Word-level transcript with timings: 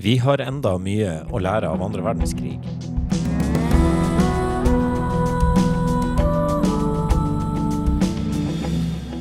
Vi 0.00 0.12
har 0.22 0.38
enda 0.38 0.76
mye 0.78 1.10
å 1.34 1.40
lære 1.42 1.66
av 1.66 1.80
andre 1.82 2.04
verdenskrig. 2.06 2.52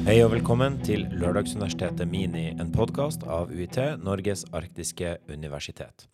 Hei 0.05 0.19
og 0.21 0.35
velkommen 0.35 0.77
til 0.85 1.07
Lørdagsuniversitetet 1.17 2.05
Mini, 2.11 2.51
en 2.61 2.69
podkast 2.69 3.25
av 3.25 3.49
UiT, 3.49 3.79
Norges 4.05 4.45
arktiske 4.53 5.15
universitet. 5.33 6.05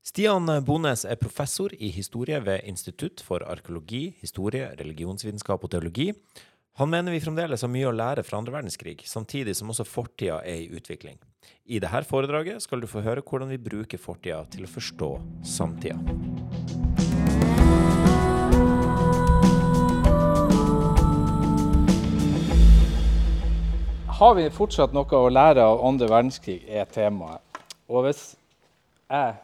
Stian 0.00 0.48
Bones 0.64 1.04
er 1.04 1.20
professor 1.20 1.76
i 1.76 1.92
historie 1.92 2.40
ved 2.40 2.64
Institutt 2.72 3.20
for 3.20 3.44
arkeologi, 3.44 4.14
historie, 4.24 4.72
religionsvitenskap 4.80 5.68
og 5.68 5.76
teologi. 5.76 6.14
Han 6.78 6.90
mener 6.90 7.12
vi 7.12 7.20
fremdeles 7.20 7.62
har 7.64 7.70
mye 7.70 7.88
å 7.88 7.92
lære 7.92 8.22
fra 8.22 8.38
andre 8.38 8.54
verdenskrig, 8.54 9.02
samtidig 9.04 9.56
som 9.58 9.72
også 9.72 9.84
fortida 9.84 10.38
er 10.46 10.62
i 10.62 10.68
utvikling. 10.70 11.18
I 11.66 11.80
dette 11.82 12.04
foredraget 12.06 12.62
skal 12.62 12.80
du 12.80 12.86
få 12.86 13.02
høre 13.02 13.24
hvordan 13.26 13.50
vi 13.50 13.58
bruker 13.58 13.98
fortida 13.98 14.44
til 14.52 14.64
å 14.64 14.70
forstå 14.70 15.10
samtida. 15.42 15.98
Har 24.20 24.34
vi 24.38 24.46
fortsatt 24.54 24.94
noe 24.94 25.20
å 25.20 25.28
lære 25.32 25.66
av 25.66 25.82
andre 25.90 26.06
verdenskrig, 26.12 26.62
er 26.68 26.86
temaet. 26.86 27.42
Og 27.90 28.06
hvis 28.06 28.34
jeg 29.10 29.38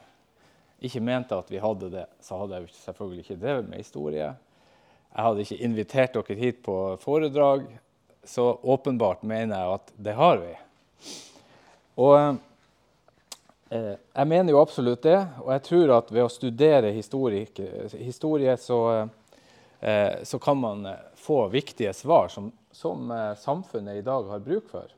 ikke 0.87 1.01
mente 1.02 1.34
at 1.34 1.51
vi 1.51 1.59
hadde 1.59 1.90
det, 1.90 2.06
så 2.23 2.38
hadde 2.43 2.60
jeg 2.60 2.74
selvfølgelig 2.84 3.24
ikke 3.24 3.40
drevet 3.40 3.70
med 3.70 3.82
historie. 3.82 4.34
Jeg 5.12 5.27
hadde 5.27 5.45
ikke 5.45 5.65
invitert 5.65 6.16
dere 6.16 6.38
hit 6.41 6.62
på 6.65 6.77
foredrag. 7.02 7.66
Så 8.27 8.48
åpenbart 8.62 9.23
mener 9.23 9.56
jeg 9.56 9.79
at 9.79 9.95
det 10.09 10.16
har 10.19 10.42
vi. 10.42 10.52
Og 12.02 12.16
eh, 13.70 13.95
jeg 13.95 14.29
mener 14.29 14.52
jo 14.52 14.60
absolutt 14.60 15.06
det. 15.06 15.19
Og 15.45 15.52
jeg 15.55 15.66
tror 15.70 15.96
at 16.01 16.12
ved 16.12 16.27
å 16.27 16.32
studere 16.32 16.92
historie, 16.92 18.57
så, 18.60 18.80
eh, 19.80 20.15
så 20.27 20.43
kan 20.43 20.60
man 20.60 20.88
få 21.16 21.46
viktige 21.54 21.95
svar 21.96 22.29
som 22.34 22.51
som 22.77 23.10
eh, 23.10 23.34
samfunnet 23.34 23.96
i 23.96 24.04
dag 24.04 24.29
har 24.29 24.38
bruk 24.45 24.68
for. 24.71 24.90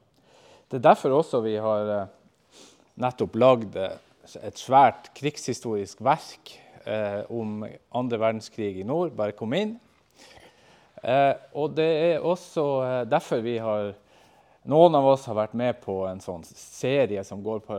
Det 0.69 0.81
er 0.81 0.89
derfor 0.91 1.15
også 1.21 1.41
vi 1.45 1.55
har 1.63 1.91
eh, 1.95 2.09
nettopp 2.99 3.37
lagd 3.39 3.77
eh, 3.79 3.95
et 4.43 4.59
svært 4.59 5.13
krigshistorisk 5.17 6.03
verk 6.05 6.57
eh, 6.85 7.23
om 7.31 7.63
andre 7.95 8.19
verdenskrig 8.19 8.81
i 8.81 8.87
nord. 8.87 9.15
Bare 9.17 9.37
kom 9.39 9.55
inn. 9.55 9.77
Eh, 11.03 11.35
og 11.55 11.75
det 11.77 11.89
er 11.89 12.25
også 12.27 12.67
eh, 12.83 13.01
derfor 13.09 13.43
vi 13.45 13.59
har 13.63 13.95
Noen 14.69 14.93
av 14.99 15.07
oss 15.09 15.23
har 15.25 15.37
vært 15.39 15.55
med 15.57 15.79
på 15.81 15.95
en 16.05 16.19
sånn 16.21 16.43
serie 16.45 17.23
som 17.25 17.41
går 17.41 17.63
på, 17.65 17.77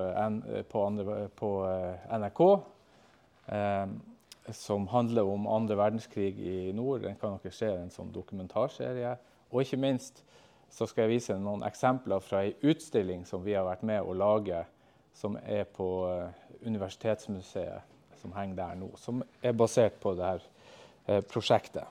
på, 0.72 0.80
andre, 0.81 1.28
på 1.38 1.50
NRK. 2.17 2.40
som 4.58 4.88
handler 4.90 5.28
om 5.30 5.45
andre 5.53 5.78
verdenskrig 5.78 6.40
i 6.40 6.72
nord. 6.73 7.03
Den 7.03 7.20
kan 7.20 7.36
dere 7.44 7.53
se 7.53 7.70
en 7.70 7.94
sånn 7.94 8.09
dokumentarserie. 8.16 9.12
Og 9.52 9.62
ikke 9.62 9.78
minst 9.78 10.23
så 10.73 10.88
skal 10.90 11.06
jeg 11.06 11.20
vise 11.20 11.38
noen 11.38 11.62
eksempler 11.67 12.25
fra 12.25 12.42
ei 12.47 12.56
utstilling 12.66 13.22
som 13.28 13.45
vi 13.45 13.53
har 13.53 13.67
vært 13.67 13.86
med 13.86 14.02
å 14.02 14.17
lage, 14.17 14.64
som 15.14 15.38
er 15.45 15.70
på 15.70 15.90
Universitetsmuseet, 16.66 17.81
som 18.22 18.34
henger 18.36 18.56
der 18.56 18.75
nå. 18.80 18.92
Som 18.97 19.23
er 19.42 19.56
basert 19.58 20.00
på 20.02 20.14
dette 20.17 20.45
eh, 21.08 21.22
prosjektet. 21.22 21.88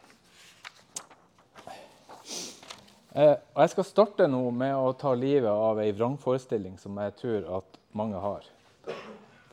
Uh, 3.08 3.08
og 3.19 3.61
jeg 3.65 3.73
skal 3.73 3.87
starte 3.87 4.29
nå 4.31 4.45
med 4.55 4.77
å 4.79 4.93
ta 4.99 5.11
livet 5.19 5.51
av 5.51 5.81
ei 5.83 5.91
vrangforestilling 5.97 6.77
som 6.79 6.99
jeg 7.03 7.17
tror 7.19 7.49
at 7.59 7.79
mange 7.99 8.21
har. 8.23 8.47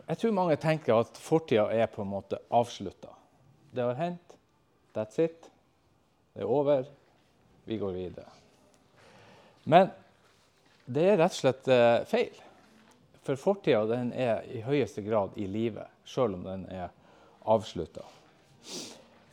Jeg 0.05 0.21
tror 0.21 0.35
mange 0.37 0.57
tenker 0.61 1.01
at 1.01 1.17
fortida 1.17 1.65
er 1.73 1.89
på 1.89 2.03
en 2.03 2.11
måte 2.11 2.37
avslutta. 2.53 3.09
Det 3.73 3.81
har 3.81 3.97
hendt. 3.97 4.35
That's 4.93 5.17
it. 5.19 5.49
Det 6.33 6.43
er 6.45 6.51
over 6.51 6.85
vi 7.65 7.77
går 7.81 7.95
videre. 7.95 8.29
Men 9.65 9.89
det 10.85 11.07
er 11.09 11.17
rett 11.17 11.33
og 11.33 11.39
slett 11.39 11.69
eh, 11.73 12.03
feil. 12.05 12.41
For 13.25 13.41
fortida 13.41 13.97
er 14.13 14.45
i 14.53 14.61
høyeste 14.61 15.01
grad 15.01 15.33
i 15.41 15.47
live, 15.49 15.87
sjøl 16.05 16.37
om 16.37 16.45
den 16.45 16.67
er 16.69 16.91
avslutta. 17.49 18.05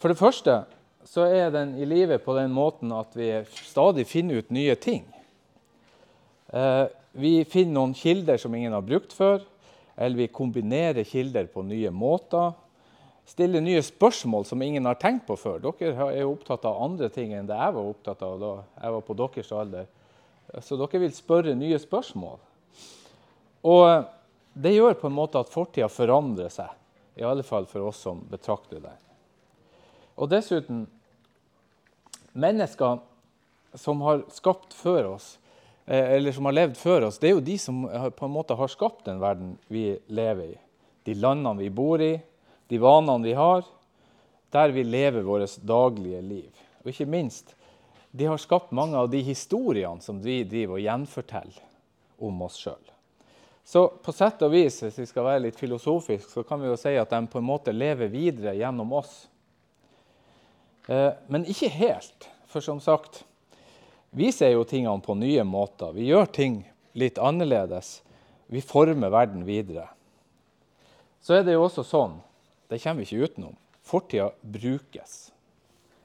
For 0.01 0.09
det 0.09 0.17
første 0.17 0.63
så 1.05 1.27
er 1.27 1.51
den 1.55 1.77
i 1.81 1.87
live 1.89 2.19
på 2.23 2.35
den 2.39 2.53
måten 2.55 2.93
at 2.95 3.15
vi 3.19 3.31
stadig 3.65 4.07
finner 4.09 4.43
ut 4.43 4.53
nye 4.55 4.75
ting. 4.81 5.05
Eh, 6.53 6.87
vi 7.13 7.33
finner 7.45 7.77
noen 7.79 7.95
kilder 7.97 8.41
som 8.41 8.55
ingen 8.55 8.75
har 8.77 8.85
brukt 8.87 9.13
før, 9.13 9.43
eller 9.97 10.25
vi 10.25 10.33
kombinerer 10.33 11.05
kilder 11.05 11.51
på 11.53 11.65
nye 11.67 11.91
måter 11.93 12.53
Stiller 13.25 13.63
nye 13.63 13.83
spørsmål 13.83 14.45
som 14.45 14.63
ingen 14.63 14.87
har 14.87 14.99
tenkt 15.01 15.27
på 15.29 15.37
før. 15.39 15.61
Dere 15.63 16.09
er 16.11 16.23
jo 16.25 16.33
opptatt 16.35 16.65
av 16.67 16.81
andre 16.83 17.09
ting 17.13 17.35
enn 17.37 17.47
det 17.47 17.59
jeg 17.59 17.75
var 17.77 17.91
opptatt 17.93 18.25
av 18.27 18.41
da 18.41 18.51
jeg 18.83 18.95
var 18.97 19.05
på 19.07 19.17
deres 19.21 19.53
alder. 19.57 19.87
Så 20.61 20.77
dere 20.81 21.03
vil 21.05 21.15
spørre 21.15 21.55
nye 21.57 21.79
spørsmål. 21.81 22.41
Og 23.71 23.87
det 24.53 24.75
gjør 24.75 24.99
på 24.99 25.09
en 25.09 25.17
måte 25.17 25.41
at 25.41 25.53
fortida 25.53 25.89
forandrer 25.89 26.51
seg. 26.53 26.75
I 27.17 27.25
alle 27.29 27.45
fall 27.47 27.69
for 27.71 27.87
oss 27.93 28.03
som 28.03 28.21
betrakter 28.29 28.83
den. 28.83 29.12
Og 30.17 30.29
dessuten 30.33 30.87
Mennesker 32.33 33.01
som 33.77 34.01
har 34.07 34.23
skapt 34.33 34.73
før 34.73 35.11
oss, 35.15 35.39
eh, 35.85 36.15
eller 36.17 36.33
som 36.33 36.49
har 36.49 36.57
levd 36.57 36.79
før 36.81 37.09
oss, 37.09 37.19
det 37.21 37.29
er 37.29 37.35
jo 37.37 37.45
de 37.45 37.59
som 37.61 37.83
på 37.85 38.25
en 38.25 38.33
måte 38.33 38.57
har 38.57 38.73
skapt 38.73 39.05
den 39.05 39.21
verden 39.21 39.59
vi 39.69 39.99
lever 40.09 40.55
i. 40.55 40.59
De 41.05 41.15
landene 41.15 41.61
vi 41.61 41.69
bor 41.69 42.01
i, 42.01 42.15
de 42.69 42.79
vanene 42.81 43.25
vi 43.25 43.35
har, 43.37 43.67
der 44.53 44.73
vi 44.73 44.85
lever 44.85 45.23
vårt 45.23 45.59
daglige 45.61 46.23
liv. 46.23 46.63
Og 46.83 46.93
ikke 46.93 47.09
minst, 47.09 47.55
de 48.11 48.29
har 48.29 48.41
skapt 48.41 48.73
mange 48.73 48.97
av 48.97 49.11
de 49.11 49.23
historiene 49.25 50.01
som 50.05 50.21
vi 50.21 50.43
driver 50.45 50.77
og 50.77 50.85
gjenforteller 50.85 51.63
om 52.23 52.43
oss 52.45 52.59
sjøl. 52.61 52.81
Så 53.65 53.87
på 54.03 54.13
sett 54.13 54.43
og 54.43 54.53
vis, 54.53 54.81
hvis 54.83 54.99
vi 54.99 55.07
skal 55.07 55.27
være 55.27 55.45
litt 55.47 55.59
filosofisk, 55.61 56.29
så 56.29 56.43
kan 56.45 56.61
vi 56.61 56.69
jo 56.69 56.77
si 56.77 56.93
at 56.99 57.13
de 57.13 57.21
på 57.31 57.41
en 57.41 57.47
måte 57.47 57.73
lever 57.73 58.11
videre 58.13 58.57
gjennom 58.59 58.93
oss. 58.99 59.15
Eh, 60.89 61.11
men 61.27 61.47
ikke 61.47 61.71
helt. 61.73 62.29
For 62.51 62.65
som 62.65 62.81
sagt, 62.81 63.25
vi 64.11 64.33
ser 64.33 64.53
jo 64.53 64.65
tingene 64.69 65.01
på 65.01 65.17
nye 65.17 65.45
måter. 65.45 65.95
Vi 65.97 66.11
gjør 66.11 66.27
ting 66.29 66.59
litt 66.99 67.19
annerledes. 67.19 68.01
Vi 68.53 68.61
former 68.61 69.13
verden 69.13 69.47
videre. 69.49 69.89
Så 71.23 71.39
er 71.39 71.47
det 71.47 71.55
jo 71.55 71.65
også 71.69 71.85
sånn 71.87 72.19
det 72.73 72.79
kommer 72.81 73.03
vi 73.03 73.05
ikke 73.05 73.27
utenom. 73.29 73.57
Fortida 73.85 74.31
brukes. 74.41 75.33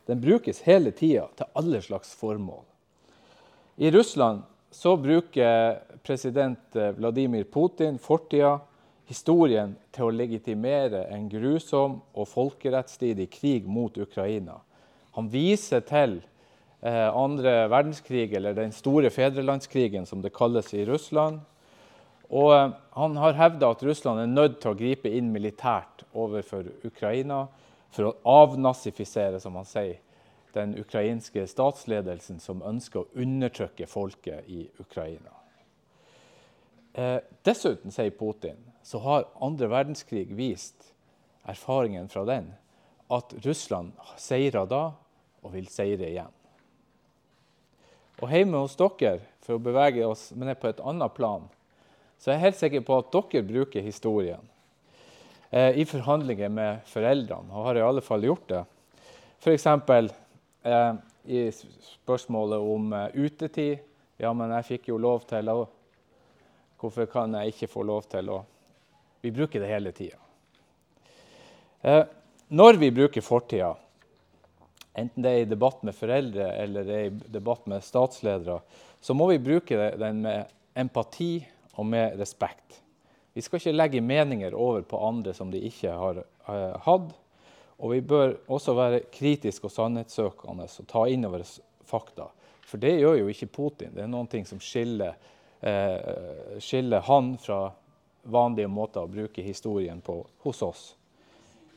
Den 0.08 0.20
brukes 0.20 0.62
hele 0.66 0.92
tida 0.92 1.30
til 1.36 1.48
alle 1.56 1.80
slags 1.82 2.12
formål. 2.16 2.66
I 3.80 3.92
Russland 3.92 4.42
så 4.72 4.98
bruker 4.98 5.80
president 6.04 6.76
eh, 6.76 6.92
Vladimir 6.92 7.44
Putin 7.44 8.00
fortida, 8.00 8.58
historien, 9.08 9.78
til 9.96 10.10
å 10.10 10.16
legitimere 10.16 11.06
en 11.16 11.30
grusom 11.32 12.02
og 12.12 12.28
folkerettsstridig 12.28 13.30
krig 13.32 13.68
mot 13.68 13.96
Ukraina. 13.96 14.60
Han 15.18 15.30
viser 15.34 15.82
til 15.82 16.20
eh, 16.86 17.70
verdenskrig, 17.74 18.30
eller 18.38 18.54
den 18.54 18.72
store 18.72 19.10
fedrelandskrigen, 19.10 20.06
som 20.06 20.22
det 20.22 20.36
kalles 20.36 20.70
i 20.78 20.86
Russland. 20.86 21.40
Og 22.30 22.52
eh, 22.54 22.76
han 22.94 23.18
har 23.18 23.40
hevda 23.40 23.72
at 23.74 23.84
Russland 23.84 24.22
er 24.22 24.30
nødt 24.30 24.60
til 24.62 24.76
å 24.76 24.78
gripe 24.78 25.10
inn 25.10 25.32
militært 25.34 26.06
overfor 26.14 26.70
Ukraina 26.86 27.48
for 27.90 28.12
å 28.12 28.44
avnazifisere, 28.44 29.42
som 29.42 29.58
han 29.58 29.66
sier, 29.66 29.98
den 30.54 30.78
ukrainske 30.80 31.44
statsledelsen 31.50 32.40
som 32.42 32.64
ønsker 32.66 33.04
å 33.04 33.22
undertrykke 33.22 33.90
folket 33.90 34.46
i 34.50 34.64
Ukraina. 34.82 35.34
Eh, 36.94 37.20
dessuten, 37.46 37.94
sier 37.94 38.14
Putin, 38.14 38.62
så 38.86 39.02
har 39.02 39.28
andre 39.42 39.70
verdenskrig 39.70 40.30
vist 40.38 40.92
erfaringen 41.46 42.10
fra 42.10 42.26
den 42.26 42.54
at 43.14 43.34
Russland 43.46 43.94
seira 44.20 44.66
da 44.66 44.84
og 45.48 45.56
vil 45.56 45.70
seire 45.72 46.10
igjen. 46.10 46.34
Og 48.18 48.34
hjemme 48.34 48.60
hos 48.60 48.76
dere, 48.76 49.22
for 49.46 49.56
å 49.56 49.64
bevege 49.64 50.06
oss 50.08 50.30
ned 50.36 50.58
på 50.60 50.68
et 50.68 50.82
annet 50.84 51.14
plan, 51.16 51.46
så 52.18 52.32
er 52.32 52.38
jeg 52.38 52.46
helt 52.48 52.60
sikker 52.60 52.86
på 52.86 52.98
at 52.98 53.12
dere 53.14 53.46
bruker 53.48 53.86
historien 53.86 54.44
eh, 55.52 55.78
i 55.80 55.86
forhandlinger 55.88 56.52
med 56.52 56.88
foreldrene, 56.90 57.54
og 57.54 57.70
har 57.70 57.80
i 57.80 57.86
alle 57.86 58.04
fall 58.04 58.26
gjort 58.26 58.50
det. 58.52 58.64
F.eks. 59.38 59.68
Eh, 60.68 60.94
i 61.28 61.52
spørsmålet 61.52 62.60
om 62.60 62.94
eh, 62.94 63.08
utetid. 63.14 63.86
Ja, 64.18 64.34
men 64.34 64.52
jeg 64.58 64.68
fikk 64.74 64.92
jo 64.92 65.02
lov 65.02 65.28
til 65.30 65.54
å 65.54 65.66
Hvorfor 66.78 67.08
kan 67.10 67.34
jeg 67.34 67.56
ikke 67.56 67.72
få 67.72 67.82
lov 67.90 68.04
til 68.06 68.28
å 68.30 68.36
Vi 69.26 69.32
bruker 69.34 69.64
det 69.64 69.70
hele 69.72 69.92
tida. 69.98 70.20
Eh, 71.82 72.04
når 72.54 72.78
vi 72.78 72.92
bruker 72.94 73.22
fortida, 73.26 73.72
enten 74.98 75.24
det 75.24 75.32
er 75.32 75.46
i 75.46 75.50
debatt 75.50 75.84
med 75.86 75.96
foreldre 75.96 76.50
eller 76.64 76.88
det 76.88 76.98
er 76.98 77.10
i 77.10 77.32
debatt 77.38 77.68
med 77.70 77.86
statsledere, 77.86 78.60
så 79.02 79.14
må 79.14 79.30
vi 79.32 79.42
bruke 79.44 79.92
den 80.00 80.24
med 80.26 80.54
empati 80.78 81.46
og 81.78 81.86
med 81.86 82.18
respekt. 82.20 82.82
Vi 83.38 83.44
skal 83.46 83.62
ikke 83.62 83.76
legge 83.76 84.02
meninger 84.02 84.56
over 84.58 84.82
på 84.82 85.00
andre 85.06 85.34
som 85.38 85.52
de 85.54 85.62
ikke 85.62 85.94
har 85.94 86.24
uh, 86.50 86.78
hatt. 86.88 87.12
Og 87.78 87.92
vi 87.94 88.00
bør 88.02 88.34
også 88.50 88.74
være 88.74 89.04
kritiske 89.14 89.70
og 89.70 89.74
sannhetssøkende 89.76 90.66
og 90.66 90.88
ta 90.90 91.04
inn 91.06 91.28
over 91.28 91.44
oss 91.46 91.60
fakta. 91.86 92.32
For 92.66 92.82
det 92.82 92.96
gjør 92.98 93.20
jo 93.20 93.28
ikke 93.30 93.52
Putin. 93.54 93.94
Det 93.94 94.02
er 94.02 94.32
ting 94.32 94.50
som 94.50 94.62
skiller, 94.64 95.14
uh, 95.62 96.58
skiller 96.58 97.06
han 97.06 97.36
fra 97.38 97.68
vanlige 98.26 98.74
måter 98.74 99.06
å 99.06 99.12
bruke 99.12 99.46
historien 99.46 100.02
på 100.02 100.18
hos 100.44 100.66
oss. 100.66 100.84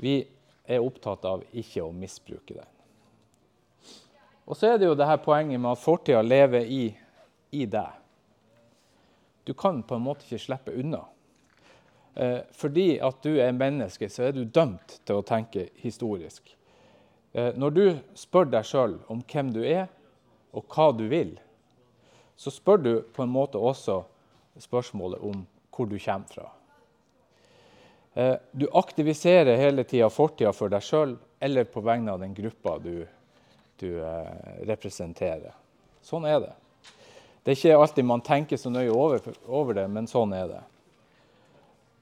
Vi 0.01 0.17
er 0.65 0.81
opptatt 0.81 1.29
av 1.29 1.45
ikke 1.53 1.85
å 1.85 1.93
misbruke 1.93 2.57
den. 2.57 2.80
Og 4.51 4.59
så 4.59 4.73
er 4.73 4.81
det 4.81 4.89
jo 4.89 4.97
det 4.99 5.07
her 5.07 5.21
poenget 5.23 5.61
med 5.63 5.77
at 5.77 5.79
fortida 5.79 6.21
lever 6.27 6.67
i, 6.67 6.85
i 7.55 7.67
deg. 7.71 8.01
Du 9.47 9.55
kan 9.55 9.79
på 9.87 9.95
en 9.95 10.03
måte 10.03 10.27
ikke 10.27 10.43
slippe 10.43 10.75
unna. 10.75 11.05
Eh, 12.19 12.41
fordi 12.59 12.97
at 12.99 13.21
du 13.23 13.37
er 13.39 13.55
menneske, 13.55 14.09
så 14.11 14.27
er 14.27 14.35
du 14.35 14.43
dømt 14.43 14.97
til 15.07 15.21
å 15.21 15.27
tenke 15.27 15.69
historisk. 15.79 16.51
Eh, 17.31 17.53
når 17.55 17.77
du 17.77 17.85
spør 18.19 18.51
deg 18.51 18.67
sjøl 18.67 18.99
om 19.13 19.23
hvem 19.23 19.53
du 19.55 19.63
er, 19.63 19.87
og 20.51 20.67
hva 20.75 20.89
du 20.99 21.05
vil, 21.13 21.37
så 22.35 22.51
spør 22.51 22.83
du 22.83 22.93
på 23.15 23.23
en 23.23 23.31
måte 23.31 23.61
også 23.61 24.01
spørsmålet 24.59 25.23
om 25.31 25.45
hvor 25.71 25.87
du 25.87 25.95
kommer 25.95 26.27
fra. 26.27 26.49
Eh, 28.19 28.35
du 28.51 28.67
aktiviserer 28.75 29.63
hele 29.63 29.87
tida 29.87 30.11
fortida 30.11 30.51
for 30.51 30.75
deg 30.75 30.83
sjøl 30.83 31.15
eller 31.39 31.71
på 31.71 31.87
vegne 31.87 32.11
av 32.11 32.27
den 32.27 32.35
gruppa 32.35 32.81
du, 32.83 33.07
du 33.81 34.01
eh, 34.05 34.63
representerer. 34.69 35.55
Sånn 36.05 36.27
er 36.29 36.39
det. 36.45 36.53
Det 37.43 37.53
er 37.53 37.59
ikke 37.59 37.81
alltid 37.81 38.09
man 38.09 38.25
tenker 38.25 38.61
så 38.61 38.73
nøye 38.73 38.93
over, 38.93 39.25
over 39.49 39.77
det, 39.81 39.87
men 39.93 40.09
sånn 40.11 40.33
er 40.37 40.49
det. 40.51 40.63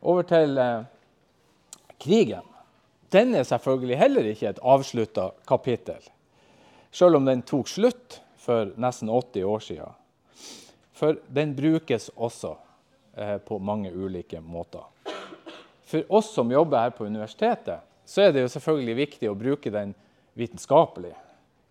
Over 0.03 0.27
til 0.29 0.59
eh, 0.63 0.87
krigen. 2.03 2.47
Den 3.15 3.35
er 3.39 3.47
selvfølgelig 3.49 3.99
heller 3.99 4.31
ikke 4.31 4.51
et 4.51 4.63
avslutta 4.63 5.31
kapittel, 5.49 6.03
selv 6.93 7.19
om 7.19 7.29
den 7.29 7.41
tok 7.47 7.71
slutt 7.71 8.21
for 8.43 8.75
nesten 8.77 9.09
80 9.09 9.47
år 9.49 9.65
siden. 9.65 9.95
For 10.99 11.17
den 11.33 11.55
brukes 11.57 12.11
også 12.17 12.57
Eh, 13.19 13.39
på 13.39 13.59
mange 13.59 13.91
ulike 13.91 14.41
måter. 14.41 14.81
For 15.83 16.13
oss 16.13 16.35
som 16.35 16.51
jobber 16.51 16.79
her 16.79 16.91
på 16.91 17.07
universitetet, 17.07 17.81
så 18.05 18.23
er 18.23 18.33
det 18.33 18.45
jo 18.45 18.51
selvfølgelig 18.53 18.95
viktig 18.95 19.31
å 19.31 19.35
bruke 19.35 19.73
den 19.75 19.95
vitenskapelig. 20.39 21.11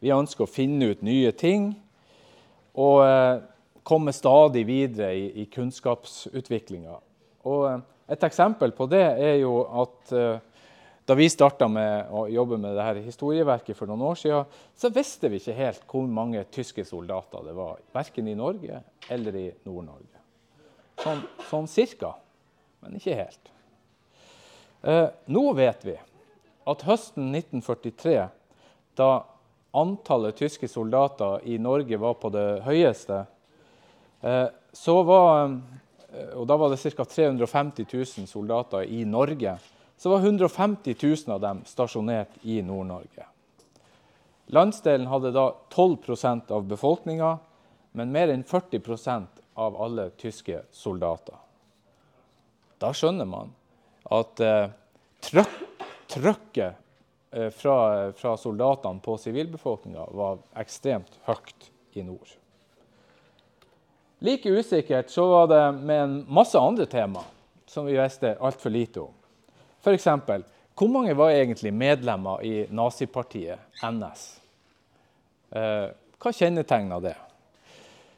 Vi 0.03 0.13
ønsker 0.13 0.45
å 0.45 0.51
finne 0.51 0.91
ut 0.91 1.03
nye 1.05 1.31
ting 1.35 1.71
og 2.77 3.01
eh, 3.05 3.39
komme 3.87 4.13
stadig 4.13 4.65
videre 4.67 5.13
i, 5.17 5.29
i 5.41 5.45
kunnskapsutviklinga. 5.51 6.99
Eh, 7.47 7.79
et 8.13 8.27
eksempel 8.27 8.75
på 8.77 8.87
det 8.91 9.03
er 9.03 9.39
jo 9.41 9.61
at 9.83 10.13
da 11.07 11.15
vi 11.15 11.29
starta 11.31 11.69
med 11.71 12.09
å 12.11 12.25
jobbe 12.27 12.57
med 12.59 12.75
dette 12.75 13.05
historieverket 13.05 13.77
for 13.79 13.87
noen 13.87 14.09
år 14.09 14.17
siden, 14.19 14.55
så 14.75 14.89
visste 14.91 15.29
vi 15.31 15.39
ikke 15.39 15.55
helt 15.55 15.85
hvor 15.87 16.07
mange 16.11 16.41
tyske 16.51 16.83
soldater 16.83 17.45
det 17.47 17.53
var, 17.55 17.77
verken 17.95 18.27
i 18.27 18.35
Norge 18.35 18.81
eller 19.07 19.37
i 19.39 19.45
Nord-Norge. 19.63 20.19
Sånn, 20.99 21.21
sånn 21.47 21.69
cirka, 21.71 22.11
men 22.83 22.97
ikke 22.99 23.15
helt. 23.21 23.53
Eh, 24.83 25.07
nå 25.31 25.45
vet 25.55 25.87
vi 25.87 25.95
at 26.67 26.83
høsten 26.89 27.31
1943, 27.31 28.17
da 28.99 29.11
antallet 29.77 30.37
tyske 30.37 30.67
soldater 30.67 31.43
i 31.47 31.57
Norge 31.61 31.99
var 32.01 32.17
på 32.21 32.31
det 32.33 32.45
høyeste, 32.65 33.23
eh, 34.21 34.47
så 34.73 34.95
var, 35.03 35.53
eh, 36.09 36.33
og 36.35 36.47
da 36.49 36.57
var 36.57 36.73
det 36.73 36.81
ca. 36.81 37.05
350 37.05 37.85
000 37.93 38.27
soldater 38.27 38.83
i 38.83 39.03
Norge, 39.05 39.57
så 39.97 40.09
var 40.09 40.25
150 40.25 40.95
000 41.01 41.33
av 41.33 41.41
dem 41.41 41.63
stasjonert 41.65 42.41
i 42.43 42.61
Nord-Norge. 42.61 43.25
Landsdelen 44.53 45.07
hadde 45.07 45.33
da 45.35 45.49
12% 45.73 46.51
av 46.51 46.67
befolkninga, 46.69 47.37
men 47.91 48.11
mer 48.11 48.31
enn 48.31 48.45
40% 48.47 49.41
av 49.57 49.81
alle 49.81 50.09
tyske 50.21 50.61
soldater. 50.71 51.35
Da 52.77 52.93
skjønner 52.93 53.25
man 53.25 53.49
at 54.13 54.39
eh, 54.39 54.69
trøkket 56.07 56.86
fra, 57.29 57.77
fra, 58.15 58.37
soldatene 58.39 59.03
på 59.03 59.17
sivilbefolkninga 59.19 60.05
var 60.15 60.37
ekstremt 60.61 61.17
høyt 61.27 61.67
i 61.99 62.03
nord. 62.07 62.29
Like 64.23 64.49
usikkert 64.49 65.11
så 65.11 65.27
var 65.29 65.49
det 65.51 65.63
med 65.81 66.03
en 66.03 66.15
masse 66.29 66.59
andre 66.59 66.85
tema 66.89 67.21
som 67.67 67.85
vi 67.85 67.97
visste 67.99 68.37
altfor 68.39 68.69
lite 68.69 69.03
om. 69.03 69.13
F.eks.: 69.83 70.07
Hvor 70.75 70.87
mange 70.87 71.13
var 71.13 71.29
egentlig 71.29 71.73
medlemmer 71.73 72.41
i 72.43 72.67
nazipartiet 72.69 73.59
NS? 73.83 74.41
Eh, 75.51 75.89
hva 76.17 76.33
kjennetegna 76.33 76.99
det? 76.99 77.15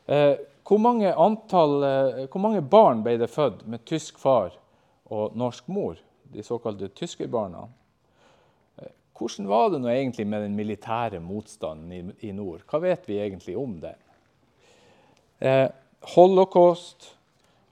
Eh, 0.05 0.35
hvor 0.63 0.77
mange, 0.77 1.13
antall, 1.13 1.83
eh, 1.83 2.25
hvor 2.29 2.41
mange, 2.41 2.61
barn 2.61 3.03
ble 3.03 3.17
det 3.17 3.29
født 3.29 3.65
med 3.67 3.85
tysk 3.85 4.19
far 4.19 4.53
og 5.09 5.35
norsk 5.37 5.67
mor? 5.67 5.97
De 6.29 6.43
såkalte 6.43 6.87
tyskerbarna. 6.87 7.67
Hvordan 9.19 9.49
var 9.51 9.69
det 9.73 9.81
nå 9.83 9.89
egentlig 9.91 10.25
med 10.27 10.45
den 10.45 10.55
militære 10.55 11.19
motstanden 11.19 11.91
i, 11.91 12.29
i 12.29 12.31
nord? 12.35 12.63
Hva 12.69 12.79
vet 12.83 13.07
vi 13.09 13.19
egentlig 13.19 13.57
om 13.59 13.75
den? 13.81 13.99
Eh, 15.39 15.67
holocaust 16.15 17.09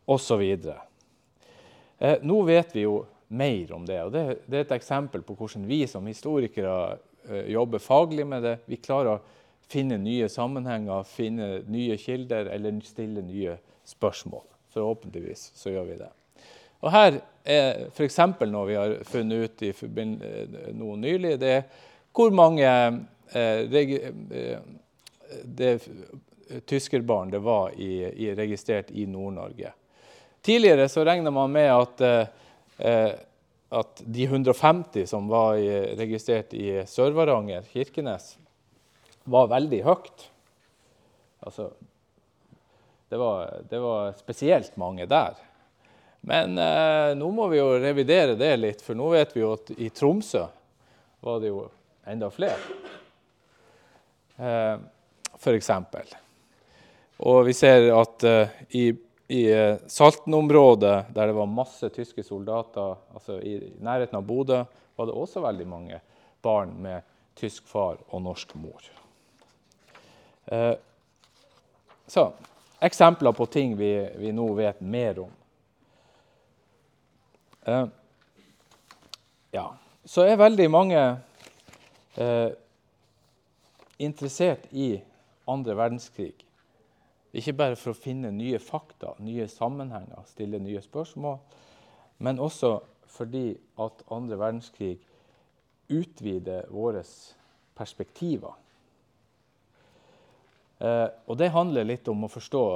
osv. 0.06 0.44
Eh, 1.98 2.18
nå 2.22 2.42
vet 2.48 2.76
vi 2.76 2.84
jo 2.84 3.06
mer 3.28 3.74
om 3.76 3.88
det. 3.88 4.02
og 4.04 4.12
det, 4.12 4.26
det, 4.46 4.58
er 4.58 4.68
et 4.68 4.76
eksempel 4.78 5.24
på 5.24 5.36
hvordan 5.40 5.68
vi 5.68 5.86
som 5.88 6.08
historikere 6.08 6.98
eh, 7.30 7.48
jobber 7.56 7.84
faglig 7.84 8.28
med 8.28 8.44
det. 8.44 8.58
Vi 8.68 8.80
klarer 8.84 9.16
å 9.16 9.24
finne 9.68 9.98
nye 10.00 10.30
sammenhenger, 10.32 11.08
finne 11.08 11.64
nye 11.68 11.98
kilder 12.00 12.52
eller 12.52 12.80
stille 12.88 13.24
nye 13.24 13.58
spørsmål. 13.88 14.46
Forhåpentligvis 14.76 15.52
så 15.56 15.76
gjør 15.76 15.92
vi 15.92 16.00
det. 16.04 16.12
Og 16.84 16.92
Her 16.94 17.20
er 17.48 17.88
f.eks. 17.90 18.20
noe 18.46 18.66
vi 18.68 18.78
har 18.78 18.98
funnet 19.08 19.48
ut 19.48 19.64
i 19.66 19.74
noe 20.76 20.98
nylig. 21.00 21.38
Det 21.42 21.54
er 21.56 21.64
hvor 22.18 22.34
mange 22.34 22.66
eh, 22.66 23.78
eh, 23.78 24.60
det, 25.44 25.72
tyskerbarn 26.66 27.32
det 27.34 27.42
var 27.46 27.76
i, 27.78 27.92
i, 28.10 28.32
registrert 28.36 28.92
i 28.92 29.06
Nord-Norge. 29.10 29.74
Tidligere 30.42 30.88
så 30.90 31.04
regna 31.06 31.32
man 31.34 31.52
med 31.54 31.70
at, 31.74 32.02
eh, 32.78 33.12
at 33.70 34.04
de 34.06 34.28
150 34.30 35.06
som 35.10 35.28
var 35.30 35.60
i, 35.62 35.70
registrert 36.00 36.56
i 36.58 36.70
Sør-Varanger, 36.88 37.68
Kirkenes, 37.74 38.36
var 39.28 39.50
veldig 39.52 39.84
høyt. 39.84 40.30
Altså, 41.44 41.70
det 43.12 43.20
var, 43.20 43.60
det 43.70 43.80
var 43.84 44.16
spesielt 44.18 44.78
mange 44.80 45.06
der. 45.06 45.36
Men 46.22 46.58
eh, 46.58 47.16
nå 47.18 47.32
må 47.32 47.48
vi 47.52 47.60
jo 47.60 47.70
revidere 47.80 48.36
det 48.40 48.54
litt, 48.58 48.84
for 48.84 48.98
nå 48.98 49.10
vet 49.14 49.36
vi 49.36 49.44
jo 49.44 49.54
at 49.56 49.72
i 49.78 49.90
Tromsø 49.94 50.46
var 51.24 51.42
det 51.44 51.52
jo 51.52 51.66
enda 52.08 52.30
flere. 52.34 52.60
Eh, 54.38 54.78
F.eks. 55.38 55.70
Og 57.18 57.44
vi 57.48 57.54
ser 57.58 57.90
at 57.96 58.26
eh, 58.28 58.58
i, 58.78 58.86
i 59.34 59.44
eh, 59.52 59.80
Salten-området, 59.88 61.14
der 61.16 61.32
det 61.32 61.38
var 61.38 61.50
masse 61.50 61.90
tyske 61.94 62.24
soldater, 62.24 62.98
altså 63.14 63.40
i 63.42 63.58
nærheten 63.82 64.20
av 64.20 64.28
Bodø, 64.28 64.64
var 64.98 65.10
det 65.10 65.16
også 65.18 65.42
veldig 65.46 65.68
mange 65.70 66.02
barn 66.42 66.76
med 66.82 67.06
tysk 67.38 67.66
far 67.70 68.00
og 68.10 68.22
norsk 68.26 68.54
mor. 68.58 68.86
Eh, 70.46 70.74
så 72.08 72.30
eksempler 72.80 73.34
på 73.36 73.46
ting 73.52 73.76
vi, 73.78 73.92
vi 74.18 74.32
nå 74.32 74.48
vet 74.58 74.82
mer 74.82 75.20
om. 75.26 75.34
Eh, 77.68 77.88
ja, 79.52 79.66
så 80.06 80.24
er 80.24 80.40
veldig 80.40 80.68
mange 80.72 81.02
eh, 82.16 82.52
interessert 84.00 84.70
i 84.72 84.94
andre 85.48 85.76
verdenskrig. 85.76 86.36
Ikke 87.36 87.58
bare 87.60 87.76
for 87.76 87.92
å 87.92 88.00
finne 88.00 88.32
nye 88.32 88.60
fakta, 88.64 89.18
nye 89.20 89.50
sammenhenger, 89.52 90.24
stille 90.32 90.62
nye 90.64 90.82
spørsmål, 90.82 91.42
men 92.24 92.40
også 92.40 92.78
fordi 93.18 93.52
at 93.84 94.04
andre 94.16 94.40
verdenskrig 94.40 94.96
utvider 95.92 96.72
våre 96.72 97.04
perspektiver. 97.76 98.56
Eh, 100.80 101.08
og 101.28 101.40
det 101.40 101.52
handler 101.52 101.88
litt 101.88 102.08
om 102.08 102.24
å 102.24 102.32
forstå 102.32 102.68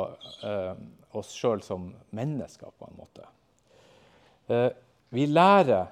eh, 0.47 0.73
oss 1.15 1.31
sjøl 1.37 1.63
som 1.63 1.93
mennesker, 2.17 2.75
på 2.75 2.91
en 2.91 2.99
måte. 2.99 3.27
Eh, 4.51 4.71
vi 5.09 5.27
lærer 5.27 5.85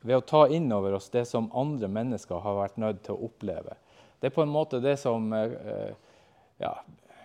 ved 0.00 0.16
å 0.16 0.24
ta 0.24 0.46
inn 0.48 0.70
over 0.72 0.96
oss 0.96 1.10
det 1.12 1.26
som 1.28 1.50
andre 1.56 1.88
mennesker 1.92 2.40
har 2.40 2.56
vært 2.56 2.78
nødt 2.80 3.02
til 3.04 3.16
å 3.16 3.28
oppleve. 3.28 3.76
Det 4.20 4.30
er 4.30 4.36
på 4.36 4.44
en 4.44 4.52
måte 4.52 4.80
det 4.80 4.96
som 5.00 5.32
eh, 5.36 5.92
ja, 6.62 6.72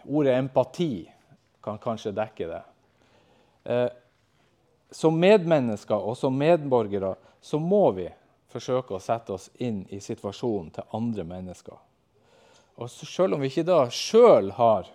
Ordet 0.02 0.34
empati 0.34 1.06
kan 1.62 1.78
kanskje 1.78 2.12
dekke 2.18 2.48
det. 2.50 2.62
Eh, 3.70 3.90
som 4.92 5.20
medmennesker 5.20 5.96
og 5.96 6.18
som 6.18 6.36
medborgere 6.36 7.14
så 7.42 7.60
må 7.62 7.84
vi 7.96 8.08
forsøke 8.52 8.98
å 8.98 9.04
sette 9.04 9.38
oss 9.38 9.48
inn 9.64 9.86
i 9.94 10.02
situasjonen 10.04 10.74
til 10.76 10.98
andre 10.98 11.24
mennesker. 11.30 11.78
Og 12.82 12.90
Selv 12.90 13.38
om 13.38 13.46
vi 13.46 13.52
ikke 13.52 13.68
da 13.70 13.86
sjøl 13.94 14.50
har 14.58 14.90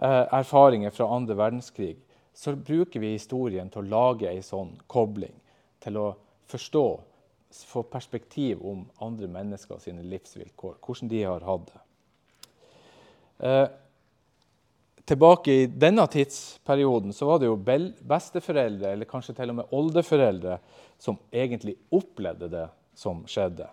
erfaringer 0.00 0.90
fra 0.90 1.06
andre 1.14 1.36
verdenskrig, 1.38 2.00
så 2.34 2.54
bruker 2.56 3.00
vi 3.00 3.14
historien 3.14 3.70
til 3.70 3.84
å 3.84 3.90
lage 3.90 4.28
ei 4.30 4.42
sånn 4.42 4.74
kobling. 4.90 5.34
Til 5.84 5.98
å 6.00 6.08
forstå, 6.50 6.86
få 7.54 7.84
perspektiv 7.86 8.62
om 8.66 8.82
andre 9.04 9.28
mennesker 9.30 9.78
sine 9.82 10.02
livsvilkår. 10.10 10.76
Hvordan 10.82 11.10
de 11.12 11.22
har 11.22 11.46
hatt 11.46 11.70
det. 11.70 11.80
Eh, 13.38 13.66
tilbake 15.04 15.52
i 15.52 15.66
denne 15.66 16.06
tidsperioden 16.10 17.14
så 17.14 17.28
var 17.28 17.38
det 17.38 17.50
jo 17.50 17.56
besteforeldre, 17.58 18.92
eller 18.92 19.10
kanskje 19.10 19.36
til 19.38 19.54
og 19.54 19.60
med 19.60 19.78
oldeforeldre, 19.78 20.58
som 20.98 21.18
egentlig 21.30 21.76
opplevde 21.94 22.50
det 22.50 22.66
som 22.98 23.22
skjedde. 23.30 23.68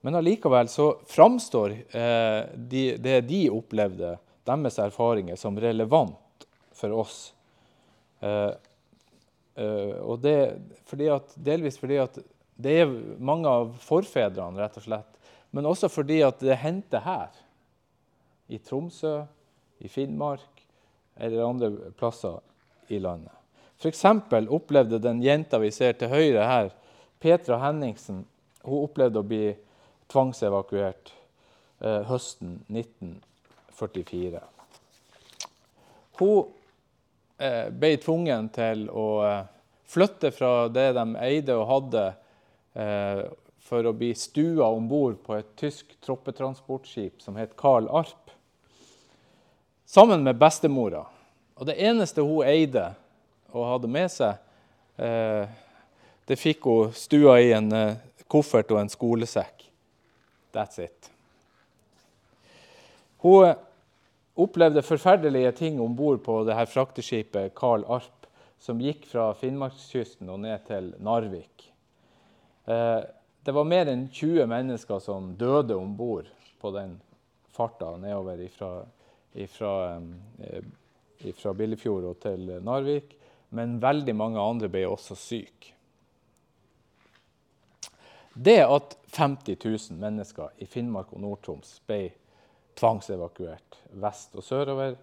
Men 0.00 0.16
allikevel 0.16 0.68
så 0.72 0.94
framstår 1.06 1.76
eh, 1.76 2.42
de, 2.56 2.84
det 2.96 3.20
de 3.28 3.44
opplevde, 3.52 4.16
deres 4.48 4.78
erfaringer, 4.80 5.36
som 5.36 5.58
relevant 5.60 6.46
for 6.74 6.94
oss. 7.02 7.18
Eh, 8.20 8.52
eh, 9.54 9.96
og 10.04 10.20
det 10.24 10.36
fordi 10.90 11.08
at, 11.12 11.34
delvis 11.36 11.78
fordi 11.80 12.00
at 12.02 12.18
det 12.60 12.74
er 12.82 12.92
mange 13.18 13.48
av 13.48 13.72
forfedrene, 13.80 14.60
rett 14.60 14.76
og 14.76 14.84
slett. 14.84 15.20
Men 15.50 15.68
også 15.70 15.88
fordi 15.90 16.20
at 16.26 16.42
det 16.44 16.58
hendte 16.60 17.00
her, 17.02 17.32
i 18.50 18.58
Tromsø, 18.58 19.22
i 19.80 19.88
Finnmark 19.88 20.64
eller 21.16 21.46
andre 21.46 21.70
plasser 21.96 22.40
i 22.90 22.98
landet. 22.98 23.32
F.eks. 23.80 24.04
opplevde 24.50 24.98
den 25.00 25.22
jenta 25.22 25.60
vi 25.62 25.70
ser 25.72 25.94
til 25.96 26.10
høyre 26.12 26.44
her, 26.44 26.70
Petra 27.20 27.60
Henningsen, 27.62 28.24
hun 28.64 28.84
opplevde 28.84 29.22
å 29.22 29.26
bli 29.26 29.54
tvangsevakuert 30.10 31.12
eh, 31.80 32.02
høsten 32.08 32.58
1944. 32.68 34.42
Hun 36.20 36.50
ble 37.72 37.94
tvungen 38.00 38.48
til 38.52 38.84
å 38.92 39.06
eh, 39.24 39.44
flytte 39.90 40.30
fra 40.34 40.68
det 40.68 40.90
de 40.96 41.04
eide 41.24 41.56
og 41.56 41.68
hadde, 41.70 42.02
eh, 42.74 43.22
for 43.64 43.86
å 43.86 43.94
bli 43.96 44.10
stua 44.18 44.68
om 44.70 44.88
bord 44.90 45.20
på 45.24 45.38
et 45.38 45.48
tysk 45.58 45.94
troppetransportskip 46.04 47.22
som 47.22 47.38
het 47.38 47.56
Karl 47.58 47.88
Arp 47.88 48.30
sammen 49.90 50.22
med 50.26 50.38
bestemora. 50.38 51.04
Og 51.58 51.66
det 51.66 51.78
eneste 51.82 52.22
hun 52.22 52.46
eide 52.46 52.92
og 53.50 53.66
hadde 53.66 53.90
med 53.90 54.10
seg, 54.12 54.38
eh, 54.98 55.48
det 56.26 56.38
fikk 56.38 56.68
hun 56.70 56.92
stua 56.94 57.40
i 57.42 57.50
en 57.56 57.72
eh, 57.74 57.98
koffert 58.30 58.70
og 58.70 58.84
en 58.84 58.92
skolesekk. 58.92 59.66
That's 60.54 60.78
it. 60.82 61.10
Hun 63.24 63.48
eh, 63.48 63.58
opplevde 64.42 64.84
forferdelige 64.84 65.52
ting 65.58 65.80
om 65.80 65.96
bord 65.96 66.22
på 66.24 66.40
det 66.48 66.56
her 66.56 66.68
frakteskipet 66.70 67.54
Karl 67.58 67.84
Arp, 67.88 68.26
som 68.60 68.80
gikk 68.82 69.06
fra 69.08 69.30
Finnmarkskysten 69.38 70.28
og 70.28 70.42
ned 70.42 70.66
til 70.68 70.92
Narvik. 71.00 71.70
Eh, 72.68 73.00
det 73.44 73.54
var 73.56 73.68
mer 73.68 73.88
enn 73.88 74.08
20 74.12 74.44
mennesker 74.50 75.00
som 75.00 75.32
døde 75.40 75.76
om 75.76 75.94
bord 75.96 76.28
på 76.60 76.72
den 76.76 76.98
farta 77.56 77.94
nedover 78.00 78.42
fra 78.52 78.72
fra, 79.48 80.00
ifra 81.18 81.52
Billefjord 81.54 82.20
til 82.20 82.62
Narvik. 82.62 83.16
Men 83.50 83.80
veldig 83.82 84.14
mange 84.14 84.40
andre 84.40 84.68
ble 84.70 84.84
også 84.86 85.16
syke. 85.18 85.74
Det 88.34 88.60
at 88.62 88.94
50 89.16 89.56
000 89.90 89.98
mennesker 89.98 90.52
i 90.62 90.66
Finnmark 90.70 91.10
og 91.12 91.20
Nord-Troms 91.24 91.80
ble 91.86 92.12
tvangsevakuert 92.80 93.78
vest 94.00 94.34
og 94.38 94.46
sørover, 94.46 94.96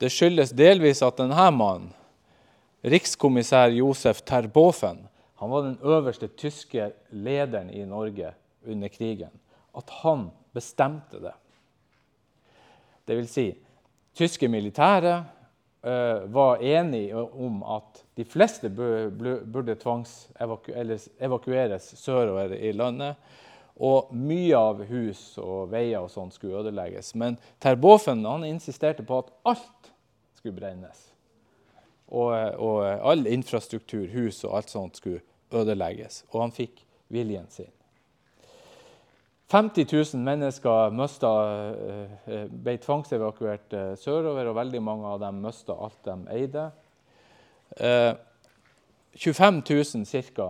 det 0.00 0.12
skyldes 0.12 0.54
delvis 0.56 1.02
at 1.04 1.18
denne 1.18 1.50
mannen, 1.56 1.90
rikskommissær 2.86 3.72
Josef 3.74 4.22
Terboven, 4.28 5.00
han 5.36 5.50
var 5.50 5.62
den 5.62 5.78
øverste 5.84 6.28
tyske 6.32 6.92
lederen 7.10 7.70
i 7.70 7.84
Norge 7.84 8.32
under 8.66 8.88
krigen. 8.88 9.30
At 9.76 9.90
han 10.02 10.30
bestemte 10.56 11.20
det. 11.20 11.34
Det 13.06 13.16
vil 13.18 13.28
si, 13.28 13.50
tyske 14.16 14.48
militære 14.48 15.18
uh, 15.84 16.32
var 16.32 16.56
enige 16.64 17.16
om 17.16 17.62
at 17.76 18.00
de 18.16 18.24
fleste 18.24 18.70
burde 18.72 19.74
tvangsevakueres 19.74 21.94
sørover 22.00 22.56
i 22.56 22.72
landet. 22.72 23.14
Og 23.76 24.12
mye 24.16 24.56
av 24.56 24.80
hus 24.88 25.20
og 25.42 25.68
veier 25.72 26.00
og 26.00 26.10
sånt 26.12 26.34
skulle 26.36 26.62
ødelegges. 26.62 27.12
Men 27.14 27.36
Terboven 27.60 28.24
han 28.24 28.46
insisterte 28.48 29.04
på 29.04 29.20
at 29.20 29.32
alt 29.44 29.90
skulle 30.38 30.56
brennes. 30.56 31.02
Og, 32.08 32.32
og 32.62 32.86
all 32.86 33.26
infrastruktur, 33.28 34.06
hus 34.14 34.44
og 34.46 34.56
alt 34.60 34.72
sånt 34.72 35.00
skulle 35.00 35.20
ødelegges. 35.52 36.24
Og 36.32 36.46
han 36.46 36.54
fikk 36.54 36.80
viljen 37.12 37.50
sin. 37.52 37.72
50 39.52 39.86
000 39.92 40.22
mennesker 40.26 40.90
møsta, 40.90 41.28
eh, 42.26 42.46
ble 42.50 42.78
tvangsevakuert 42.82 43.76
eh, 43.78 43.92
sørover, 44.00 44.48
og 44.50 44.56
veldig 44.58 44.80
mange 44.82 45.06
av 45.06 45.20
dem 45.22 45.38
mista 45.44 45.76
alt 45.76 46.00
de 46.08 46.16
eide. 46.34 46.70
25 49.16 49.62
000 49.68 50.32
ca. 50.34 50.48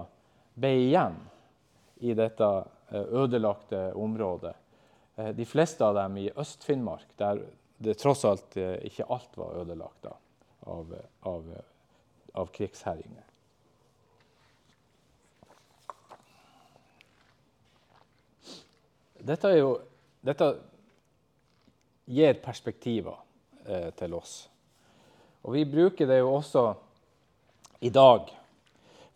ble 0.55 0.73
igjen 0.87 1.19
i 2.01 2.15
dette 2.17 2.45
eh, 2.45 2.73
ødelagte 2.93 3.93
områder. 3.99 4.55
De 5.35 5.47
fleste 5.49 5.85
av 5.85 5.95
dem 5.97 6.19
i 6.21 6.27
Øst-Finnmark, 6.31 7.09
der 7.19 7.41
det 7.79 7.97
tross 7.99 8.25
alt 8.29 8.57
ikke 8.57 9.09
alt 9.11 9.37
var 9.37 9.57
ødelagt 9.63 10.07
av, 10.07 10.93
av, 11.27 11.49
av 12.33 12.53
krigsherjinger. 12.53 13.25
Dette, 19.27 19.51
jo, 19.59 19.71
dette 20.23 20.51
gir 22.07 22.37
perspektiver 22.43 23.17
eh, 23.67 23.89
til 23.99 24.15
oss. 24.15 24.35
Og 25.43 25.57
vi 25.57 25.65
bruker 25.67 26.07
det 26.07 26.21
jo 26.21 26.35
også 26.37 26.67
i 27.87 27.91
dag. 27.91 28.31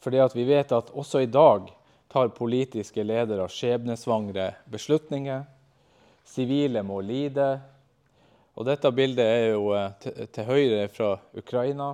Fordi 0.03 0.25
vi 0.35 0.47
vet 0.49 0.73
at 0.75 0.91
også 0.91 1.23
i 1.23 1.31
dag 1.31 1.71
tar 2.13 2.29
politiske 2.35 3.05
ledere 3.05 3.47
skjebnesvangre 3.49 4.51
beslutninger. 4.71 5.45
Sivile 6.27 6.83
må 6.83 7.01
lide. 7.07 7.53
Og 8.59 8.67
dette 8.67 8.91
bildet 8.93 9.25
er 9.25 9.45
jo 9.53 9.71
eh, 9.79 9.93
til, 10.03 10.45
høyre 10.49 10.89
fra 10.91 11.15
Ukraina. 11.39 11.93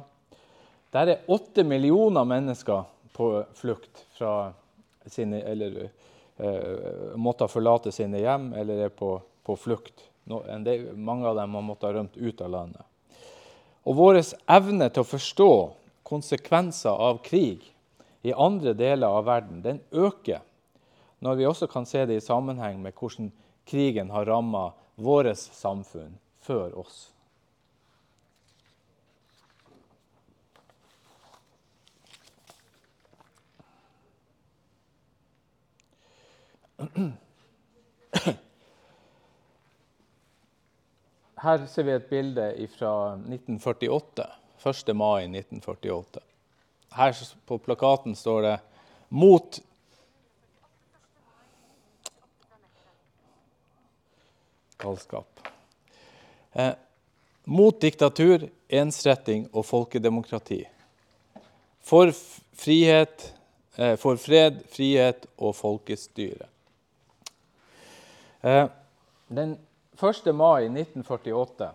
Der 0.96 1.12
er 1.12 1.30
åtte 1.32 1.64
millioner 1.68 2.24
mennesker 2.24 2.86
på 3.16 3.30
flukt 3.56 4.06
fra 4.16 4.50
sine, 5.06 5.42
eller, 5.44 5.78
eh, 6.40 7.12
måtte 7.20 7.48
forlate 7.52 7.92
sine 7.92 8.24
hjem 8.24 8.50
eller 8.56 8.86
er 8.88 8.96
på, 8.96 9.18
på 9.44 9.56
flukt. 9.60 10.08
No, 10.26 10.40
del, 10.64 10.88
mange 10.96 11.28
av 11.28 11.36
dem 11.38 11.54
har 11.54 11.62
måttet 11.62 11.94
rømt 11.94 12.16
ut 12.16 12.40
av 12.42 12.50
landet. 12.50 12.82
Og 13.86 13.94
vår 14.00 14.22
evne 14.50 14.88
til 14.90 15.04
å 15.04 15.10
forstå 15.12 15.50
konsekvenser 16.06 16.90
av 16.90 17.20
krig 17.22 17.62
i 18.26 18.34
andre 18.34 18.74
deler 18.74 19.06
av 19.06 19.26
verden, 19.28 19.62
den 19.62 19.80
øker 19.94 20.42
når 21.22 21.38
vi 21.38 21.46
også 21.48 21.66
kan 21.70 21.86
se 21.88 22.04
det 22.06 22.18
i 22.18 22.24
sammenheng 22.24 22.80
med 22.82 22.92
hvordan 22.98 23.30
krigen 23.66 24.10
har 24.10 24.26
ramma 24.28 24.70
vårt 24.96 25.38
samfunn 25.38 26.18
før 26.44 26.74
oss. 26.82 27.12
Her 41.46 41.66
ser 41.70 41.86
vi 41.86 41.94
et 41.94 42.08
bilde 42.10 42.46
fra 42.74 42.92
1948. 43.14 44.26
1. 44.66 44.96
mai 44.96 45.28
1948. 45.28 46.25
Her 46.96 47.16
på 47.46 47.58
plakaten 47.58 48.14
står 48.16 48.42
det 48.42 48.60
'Mot 49.08 49.60
Galskap. 54.76 55.40
Eh, 56.52 56.72
mot 57.44 57.80
diktatur, 57.80 58.48
ensretting 58.68 59.48
og 59.52 59.66
folkedemokrati. 59.66 60.64
For 61.80 62.12
frihet, 62.52 63.34
eh, 63.76 63.96
for 63.96 64.16
fred, 64.16 64.64
frihet 64.68 65.26
og 65.38 65.54
folkestyre. 65.56 66.48
Eh, 68.42 68.68
den 69.28 69.58
1. 70.00 70.32
mai 70.32 70.68
1948 70.68 71.70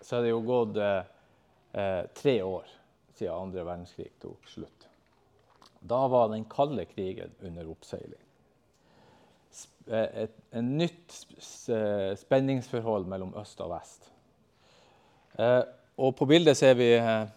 så 0.00 0.16
er 0.16 0.22
det 0.22 0.30
jo 0.30 0.40
gått 0.40 0.76
eh, 0.76 2.04
tre 2.14 2.42
år 2.42 2.77
siden 3.18 3.34
andre 3.34 3.66
verdenskrig 3.66 4.10
tok 4.22 4.48
slutt. 4.50 4.88
Da 5.80 6.06
var 6.10 6.30
den 6.32 6.46
kalde 6.50 6.84
krigen 6.90 7.34
under 7.44 7.68
oppseiling. 7.70 8.24
Et, 9.88 10.34
et 10.52 10.64
nytt 10.64 11.14
spenningsforhold 12.20 13.08
mellom 13.08 13.34
øst 13.40 13.60
og 13.64 13.72
vest. 13.72 14.10
Eh, 15.38 15.62
og 15.98 16.14
på 16.18 16.26
bildet 16.30 16.58
ser 16.58 16.74
vi 16.78 16.90
eh, 16.96 17.30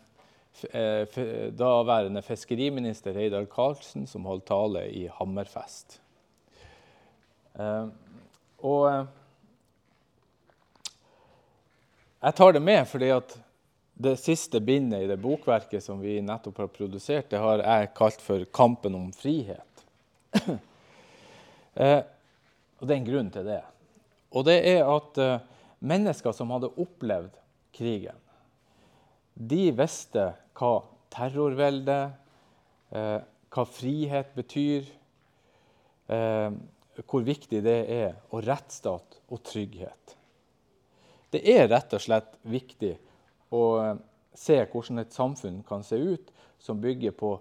eh, 0.73 1.19
daværende 1.57 2.23
fiskeriminister 2.25 3.13
Reidar 3.13 3.45
Karlsen 3.49 4.07
som 4.09 4.25
holdt 4.25 4.47
tale 4.49 4.87
i 4.89 5.07
Hammerfest. 5.19 5.99
Og 8.61 8.85
jeg 12.21 12.35
tar 12.37 12.53
det 12.55 12.61
med 12.63 12.85
fordi 12.87 13.09
at 13.11 13.33
det 13.93 14.15
siste 14.17 14.61
bindet 14.63 15.03
i 15.03 15.09
det 15.09 15.17
bokverket 15.21 15.83
som 15.83 15.99
vi 16.01 16.19
nettopp 16.23 16.63
har 16.63 16.71
produsert, 16.73 17.29
det 17.29 17.41
har 17.41 17.61
jeg 17.61 17.93
kalt 17.97 18.21
for 18.21 18.45
'Kampen 18.45 18.95
om 18.95 19.11
frihet'. 19.11 19.85
eh, 21.75 22.01
og 22.79 22.87
det 22.87 22.95
er 22.95 22.99
en 22.99 23.11
grunn 23.11 23.29
til 23.31 23.45
det. 23.45 23.61
Og 24.31 24.45
det 24.47 24.57
er 24.71 24.87
at 24.87 25.17
eh, 25.21 25.43
mennesker 25.79 26.33
som 26.33 26.49
hadde 26.53 26.71
opplevd 26.81 27.35
krigen, 27.75 28.17
de 29.35 29.71
visste 29.75 30.31
hva 30.57 30.73
terrorvelde, 31.13 31.99
eh, 32.95 33.19
hva 33.51 33.65
frihet 33.67 34.33
betyr, 34.35 34.87
eh, 36.07 36.49
hvor 37.07 37.23
viktig 37.25 37.61
det 37.63 37.79
er, 37.91 38.17
og 38.31 38.45
rettsstat 38.47 39.21
og 39.29 39.43
trygghet. 39.47 40.15
Det 41.31 41.41
er 41.47 41.69
rett 41.71 41.93
og 41.95 42.03
slett 42.03 42.33
viktig 42.43 42.95
og 43.51 43.71
eh, 43.83 43.95
se 44.37 44.59
hvordan 44.63 45.03
et 45.03 45.15
samfunn 45.15 45.61
kan 45.67 45.83
se 45.83 45.99
ut 45.99 46.31
som 46.61 46.81
bygger 46.81 47.15
på 47.17 47.33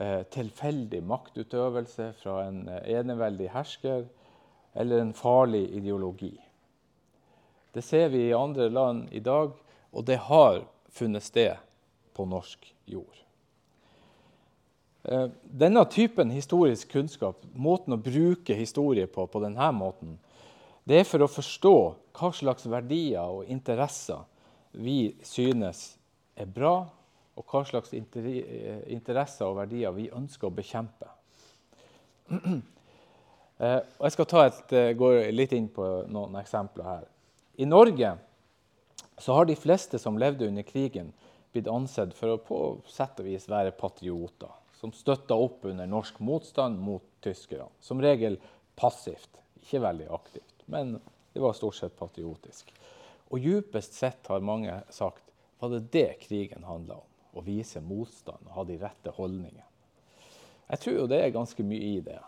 eh, 0.00 0.22
tilfeldig 0.32 1.02
maktutøvelse 1.06 2.12
fra 2.22 2.44
en 2.48 2.62
eh, 2.68 2.86
eneveldig 3.00 3.50
hersker 3.52 4.06
eller 4.74 5.02
en 5.02 5.14
farlig 5.16 5.66
ideologi. 5.76 6.34
Det 7.74 7.82
ser 7.84 8.08
vi 8.10 8.28
i 8.28 8.36
andre 8.36 8.70
land 8.70 9.08
i 9.14 9.20
dag, 9.22 9.52
og 9.92 10.06
det 10.06 10.18
har 10.26 10.64
funnet 10.90 11.22
sted 11.22 11.58
på 12.14 12.26
norsk 12.26 12.66
jord. 12.86 13.16
Denne 15.42 15.82
typen 15.90 16.30
historisk 16.34 16.90
kunnskap, 16.92 17.42
måten 17.54 17.94
å 17.94 18.02
bruke 18.02 18.54
historie 18.54 19.06
på 19.10 19.24
på 19.30 19.42
denne 19.42 19.70
måten, 19.72 20.18
det 20.84 21.00
er 21.00 21.06
for 21.08 21.24
å 21.24 21.30
forstå 21.30 21.76
hva 22.18 22.30
slags 22.34 22.66
verdier 22.70 23.22
og 23.22 23.48
interesser 23.50 24.26
vi 24.72 25.14
synes 25.26 25.98
er 26.36 26.46
bra, 26.46 26.88
og 27.36 27.46
hva 27.48 27.62
slags 27.64 27.94
interesser 27.94 29.48
og 29.48 29.56
verdier 29.62 29.94
vi 29.96 30.10
ønsker 30.12 30.50
å 30.50 30.54
bekjempe. 30.54 31.10
Eh, 33.60 33.76
jeg 33.76 34.12
skal 34.14 34.46
et, 34.46 34.70
eh, 34.72 34.94
gå 34.96 35.08
litt 35.36 35.50
inn 35.52 35.66
på 35.68 35.84
noen 36.08 36.38
eksempler 36.40 36.86
her. 36.86 37.02
I 37.60 37.66
Norge 37.68 38.14
har 39.26 39.44
de 39.44 39.56
fleste 39.56 39.98
som 40.00 40.16
levde 40.16 40.48
under 40.48 40.64
krigen, 40.64 41.10
blitt 41.52 41.68
ansett 41.68 42.14
for 42.16 42.32
å 42.32 42.38
på 42.40 42.60
sett 42.88 43.20
og 43.20 43.28
vis 43.28 43.44
være 43.52 43.74
patrioter. 43.76 44.48
Som 44.80 44.94
støtta 44.96 45.36
opp 45.36 45.66
under 45.68 45.84
norsk 45.84 46.22
motstand 46.24 46.80
mot 46.80 47.04
tyskerne. 47.20 47.68
Som 47.84 48.00
regel 48.00 48.38
passivt, 48.80 49.42
ikke 49.60 49.84
veldig 49.84 50.08
aktivt. 50.08 50.64
Men 50.64 50.96
det 51.34 51.44
var 51.44 51.52
stort 51.52 51.76
sett 51.76 51.98
patriotisk. 51.98 52.72
Og 53.30 53.38
djupest 53.38 53.94
sett 53.94 54.26
har 54.26 54.42
mange 54.42 54.74
sagt 54.90 55.22
var 55.60 55.70
det 55.74 55.86
det 55.92 56.20
krigen 56.24 56.64
handla 56.64 56.98
om. 56.98 57.06
Å 57.38 57.44
vise 57.46 57.82
motstand 57.84 58.48
og 58.48 58.54
ha 58.56 58.64
de 58.66 58.78
rette 58.80 59.12
holdningene. 59.14 59.66
Jeg 60.70 60.82
tror 60.82 60.96
jo 60.96 61.08
det 61.10 61.20
er 61.22 61.34
ganske 61.34 61.64
mye 61.66 61.92
i 61.96 62.00
det. 62.04 62.18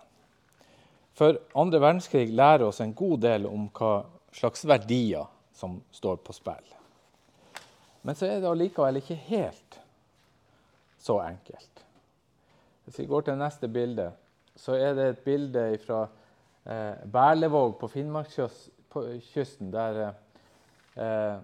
For 1.18 1.38
andre 1.58 1.80
verdenskrig 1.82 2.30
lærer 2.32 2.66
oss 2.68 2.80
en 2.80 2.94
god 2.96 3.22
del 3.24 3.46
om 3.48 3.68
hva 3.74 4.04
slags 4.32 4.64
verdier 4.66 5.26
som 5.54 5.80
står 5.94 6.22
på 6.24 6.34
spill. 6.36 6.70
Men 8.02 8.18
så 8.18 8.26
er 8.26 8.40
det 8.40 8.50
allikevel 8.50 8.98
ikke 8.98 9.18
helt 9.28 9.78
så 11.02 11.18
enkelt. 11.22 11.84
Hvis 12.84 12.98
vi 12.98 13.06
går 13.10 13.26
til 13.26 13.38
neste 13.38 13.68
bilde, 13.70 14.08
så 14.58 14.74
er 14.74 14.94
det 14.98 15.06
et 15.08 15.22
bilde 15.24 15.78
fra 15.82 16.00
eh, 16.66 16.98
Berlevåg 17.12 17.76
på 17.78 17.88
Finnmarkskysten, 17.92 19.70
der 19.72 20.00
eh, 20.02 20.18
eh, 20.94 21.36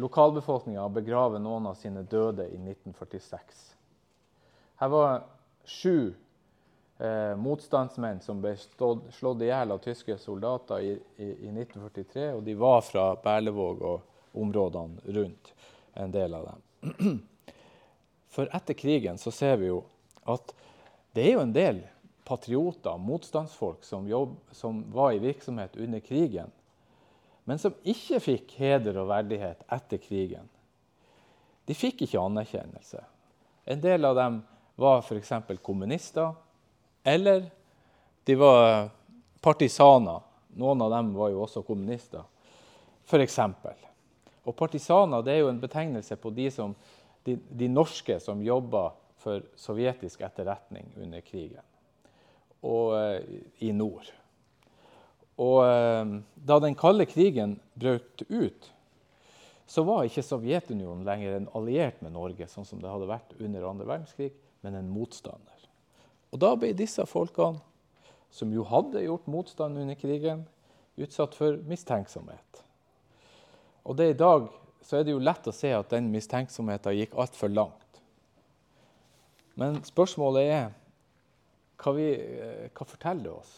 lokalbefolkninga 0.00 0.88
begraver 0.88 1.42
noen 1.42 1.66
av 1.70 1.78
sine 1.78 2.02
døde 2.02 2.46
i 2.48 2.58
1946. 2.58 3.62
Her 4.80 4.88
var 4.88 5.22
sju 5.64 6.12
eh, 6.98 7.36
motstandsmenn 7.36 8.20
som 8.24 8.40
ble 8.42 8.54
slått 8.56 9.42
i 9.42 9.50
hjel 9.50 9.74
av 9.74 9.82
tyske 9.84 10.16
soldater 10.18 10.80
i, 10.80 10.94
i, 11.16 11.28
i, 11.28 11.50
1943. 11.52 12.30
Og 12.36 12.42
de 12.46 12.56
var 12.58 12.80
fra 12.86 13.10
Berlevåg 13.22 13.82
og 13.82 14.40
områdene 14.40 15.14
rundt, 15.16 15.52
en 15.94 16.14
del 16.14 16.34
av 16.38 16.50
dem. 16.52 17.20
For 18.34 18.48
etter 18.54 18.78
krigen 18.78 19.18
så 19.18 19.32
ser 19.34 19.58
vi 19.60 19.72
jo 19.72 19.82
at 20.30 20.54
det 21.16 21.24
er 21.26 21.34
jo 21.34 21.42
en 21.42 21.54
del 21.54 21.82
patrioter, 22.24 22.94
motstandsfolk, 23.02 23.82
som, 23.84 24.06
jobb, 24.08 24.36
som 24.54 24.84
var 24.94 25.16
i 25.16 25.18
virksomhet 25.18 25.74
under 25.76 26.00
krigen, 26.00 26.52
men 27.50 27.58
som 27.58 27.74
ikke 27.82 28.20
fikk 28.22 28.52
heder 28.60 29.00
og 29.02 29.08
verdighet 29.10 29.64
etter 29.74 29.98
krigen. 29.98 30.46
De 31.66 31.74
fikk 31.74 32.04
ikke 32.06 32.22
anerkjennelse. 32.22 33.00
En 33.66 33.80
del 33.82 34.06
av 34.06 34.14
dem 34.14 34.36
var 34.78 35.02
f.eks. 35.02 35.32
kommunister, 35.66 36.30
eller 37.02 37.48
de 38.24 38.36
var 38.38 38.86
partisaner. 39.42 40.22
Noen 40.62 40.86
av 40.86 40.94
dem 40.94 41.10
var 41.18 41.32
jo 41.34 41.42
også 41.42 41.64
kommunister, 41.66 42.22
f.eks. 43.10 43.40
Og 44.46 44.54
partisaner 44.54 45.26
det 45.26 45.34
er 45.34 45.42
jo 45.42 45.50
en 45.50 45.60
betegnelse 45.62 46.20
på 46.22 46.30
de, 46.38 46.46
som, 46.54 46.78
de, 47.26 47.34
de 47.34 47.70
norske 47.70 48.20
som 48.22 48.46
jobba 48.46 48.92
for 49.18 49.42
sovjetisk 49.58 50.22
etterretning 50.22 50.86
under 51.02 51.26
krigen, 51.26 51.66
og 52.62 52.94
uh, 52.94 53.38
i 53.58 53.74
nord. 53.74 54.06
Og 55.40 55.62
eh, 55.64 56.18
da 56.36 56.58
den 56.60 56.76
kalde 56.78 57.06
krigen 57.08 57.56
brøt 57.80 58.24
ut, 58.28 58.68
så 59.70 59.84
var 59.86 60.04
ikke 60.04 60.24
Sovjetunionen 60.26 61.06
lenger 61.06 61.36
en 61.36 61.50
alliert 61.54 62.00
med 62.02 62.16
Norge, 62.16 62.48
sånn 62.50 62.66
som 62.66 62.80
det 62.82 62.90
hadde 62.90 63.08
vært 63.08 63.36
under 63.38 63.68
andre 63.68 63.86
verdenskrig, 63.86 64.32
men 64.66 64.76
en 64.76 64.90
motstander. 64.90 65.68
Og 66.34 66.42
da 66.42 66.52
ble 66.58 66.72
disse 66.76 67.04
folkene, 67.06 67.62
som 68.30 68.50
jo 68.54 68.64
hadde 68.66 69.02
gjort 69.02 69.30
motstand 69.30 69.78
under 69.78 69.96
krigen, 69.98 70.44
utsatt 71.00 71.34
for 71.38 71.56
mistenksomhet. 71.70 72.60
Og 73.86 73.96
det 73.98 74.10
i 74.12 74.18
dag 74.18 74.50
så 74.86 74.98
er 74.98 75.06
det 75.06 75.14
jo 75.14 75.22
lett 75.22 75.48
å 75.48 75.54
se 75.54 75.72
at 75.74 75.90
den 75.92 76.10
mistenksomheten 76.12 76.98
gikk 76.98 77.16
altfor 77.18 77.50
langt. 77.52 78.02
Men 79.58 79.80
spørsmålet 79.86 80.50
er 80.50 80.68
hva, 81.80 81.94
vi, 81.96 82.10
eh, 82.12 82.68
hva 82.74 82.86
forteller 82.86 83.26
det 83.26 83.34
oss? 83.34 83.52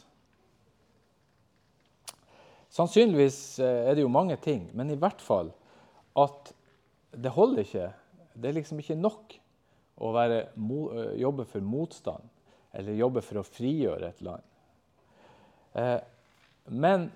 Sannsynligvis 2.73 3.59
eh, 3.61 3.89
er 3.91 3.97
det 3.97 4.05
jo 4.05 4.13
mange 4.13 4.39
ting, 4.41 4.71
men 4.73 4.91
i 4.91 4.99
hvert 4.99 5.21
fall 5.21 5.51
at 6.19 6.53
det 7.13 7.33
holder 7.35 7.67
ikke. 7.67 7.89
Det 8.33 8.49
er 8.49 8.57
liksom 8.57 8.81
ikke 8.81 8.97
nok 8.97 9.35
å 10.01 10.13
være, 10.15 10.39
eh, 10.57 11.11
jobbe 11.21 11.45
for 11.49 11.65
motstand 11.65 12.25
eller 12.73 12.97
jobbe 12.97 13.21
for 13.21 13.43
å 13.43 13.45
frigjøre 13.45 14.09
et 14.09 14.25
land. 14.25 14.49
Eh, 15.77 15.99
men 16.73 17.11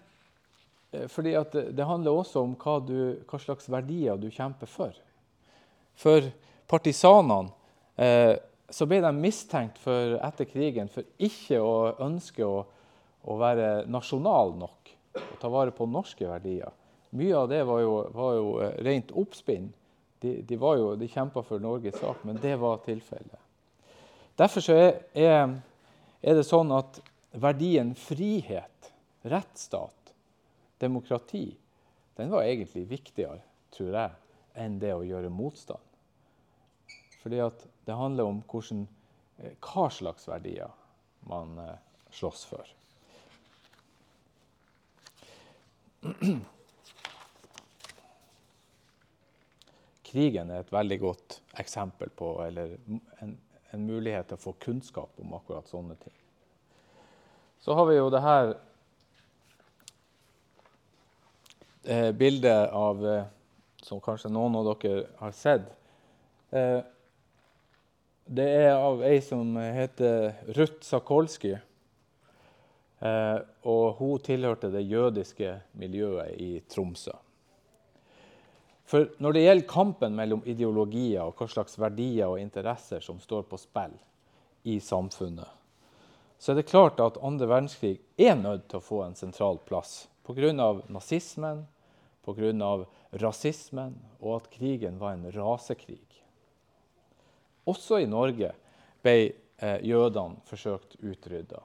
fordi 1.13 1.33
det 1.77 1.85
handler 1.85 2.15
også 2.15 2.41
om 2.41 2.55
hva, 2.57 2.77
du, 2.81 3.19
hva, 3.29 3.39
slags 3.41 3.67
verdier 3.69 4.17
du 4.21 4.31
kjemper 4.33 4.69
for. 4.71 4.95
For 5.99 6.25
partisanene 6.71 7.51
så 8.71 8.87
ble 8.89 9.03
de 9.05 9.11
mistenkt 9.13 9.81
for, 9.83 10.15
etter 10.25 10.49
krigen 10.49 10.89
for 10.93 11.05
ikke 11.21 11.59
å 11.61 11.75
ønske 12.07 12.47
å, 12.47 12.63
å 13.29 13.37
være 13.41 13.69
nasjonal 13.93 14.55
nok 14.63 14.76
å 15.17 15.39
ta 15.41 15.51
vare 15.53 15.75
på 15.75 15.89
norske 15.89 16.29
verdier. 16.29 16.73
Mye 17.17 17.37
av 17.37 17.49
det 17.49 17.63
var 17.65 17.81
jo, 17.81 17.97
var 18.15 18.37
jo 18.37 18.53
eh, 18.65 18.77
rent 18.85 19.13
oppspinn. 19.17 19.71
De, 20.21 20.41
de, 20.43 20.57
de 20.57 21.09
kjempa 21.13 21.43
for 21.45 21.61
Norges 21.61 21.99
sak, 22.01 22.23
men 22.25 22.39
det 22.41 22.55
var 22.61 22.81
tilfellet. 22.85 23.41
Derfor 24.37 24.65
er, 24.73 24.89
er, 25.17 25.53
er, 26.21 26.37
det 26.37 26.45
sånn 26.45 26.73
at 26.77 26.99
verdien 27.37 27.95
frihet, 27.97 28.91
rettsstat, 29.29 30.13
demokrati, 30.81 31.51
den 32.17 32.33
var 32.33 32.45
egentlig 32.49 32.87
viktigere, 32.91 33.43
tror 33.77 33.93
jeg, 33.97 34.17
enn 34.57 34.81
det 34.81 34.95
å 34.97 35.05
gjøre 35.05 35.33
motstand. 35.33 35.85
Fordi 37.21 37.41
det 37.89 37.97
handler 37.97 38.29
om 38.29 38.43
hvordan, 38.49 38.87
eh, 39.41 39.57
hva 39.61 39.89
slags 39.93 40.29
verdier 40.29 40.73
man 41.29 41.57
eh, 41.61 41.77
slåss 42.13 42.45
for. 42.49 42.76
Krigen 50.07 50.51
er 50.51 50.63
et 50.63 50.73
veldig 50.73 51.01
godt 51.03 51.43
eksempel 51.61 52.11
på, 52.17 52.31
eller 52.47 52.77
en, 53.21 53.35
en 53.73 53.87
mulighet 53.87 54.31
til 54.31 54.39
å 54.39 54.45
få 54.47 54.55
kunnskap 54.63 55.11
om 55.21 55.35
akkurat 55.37 55.69
sånne 55.69 55.97
ting. 56.01 56.15
Så 57.61 57.75
har 57.75 57.89
vi 57.89 57.97
jo 57.97 58.11
det 58.13 58.23
her 58.23 58.53
eh, 61.85 62.13
bildet 62.15 62.71
av 62.71 63.07
eh, 63.07 63.25
Som 63.87 64.01
kanskje 64.03 64.33
noen 64.35 64.57
av 64.59 64.65
dere 64.67 65.05
har 65.21 65.35
sett. 65.37 65.67
Eh, 66.51 66.81
det 68.27 68.47
er 68.65 68.73
av 68.75 69.05
ei 69.07 69.21
som 69.23 69.53
heter 69.55 70.33
Ruth 70.57 70.83
Sakolsky. 70.83 71.53
Eh, 73.01 73.39
og 73.69 73.99
hun 73.99 74.23
tilhørte 74.25 74.71
det 74.73 74.87
jødiske 74.89 75.53
miljøet 75.77 76.41
i 76.41 76.51
Tromsø. 76.69 77.13
For 78.87 79.11
når 79.19 79.35
det 79.35 79.43
gjelder 79.43 79.69
kampen 79.69 80.15
mellom 80.17 80.45
ideologier 80.47 81.27
og 81.27 81.37
hva 81.37 81.49
slags 81.51 81.75
verdier 81.81 82.31
og 82.31 82.41
interesser 82.41 83.03
som 83.03 83.19
står 83.21 83.49
på 83.51 83.59
spill 83.59 83.97
i 84.65 84.79
samfunnet, 84.81 85.49
så 86.39 86.53
er 86.53 86.61
det 86.61 86.69
klart 86.71 87.01
at 87.03 87.19
andre 87.25 87.49
verdenskrig 87.51 87.97
er 88.21 88.37
nødt 88.39 88.69
til 88.71 88.79
å 88.79 88.85
få 88.85 89.01
en 89.05 89.17
sentral 89.19 89.59
plass 89.67 90.05
pga. 90.27 90.53
nazismen, 90.89 91.67
pga. 92.25 92.87
rasismen 93.13 93.97
og 94.21 94.37
at 94.37 94.51
krigen 94.51 94.99
var 94.99 95.15
en 95.15 95.33
rasekrig. 95.33 96.07
Også 97.67 97.99
i 97.99 98.07
Norge 98.07 98.53
ble 99.03 99.17
eh, 99.59 99.81
jødene 99.83 100.43
forsøkt 100.47 100.99
utrydda. 101.03 101.63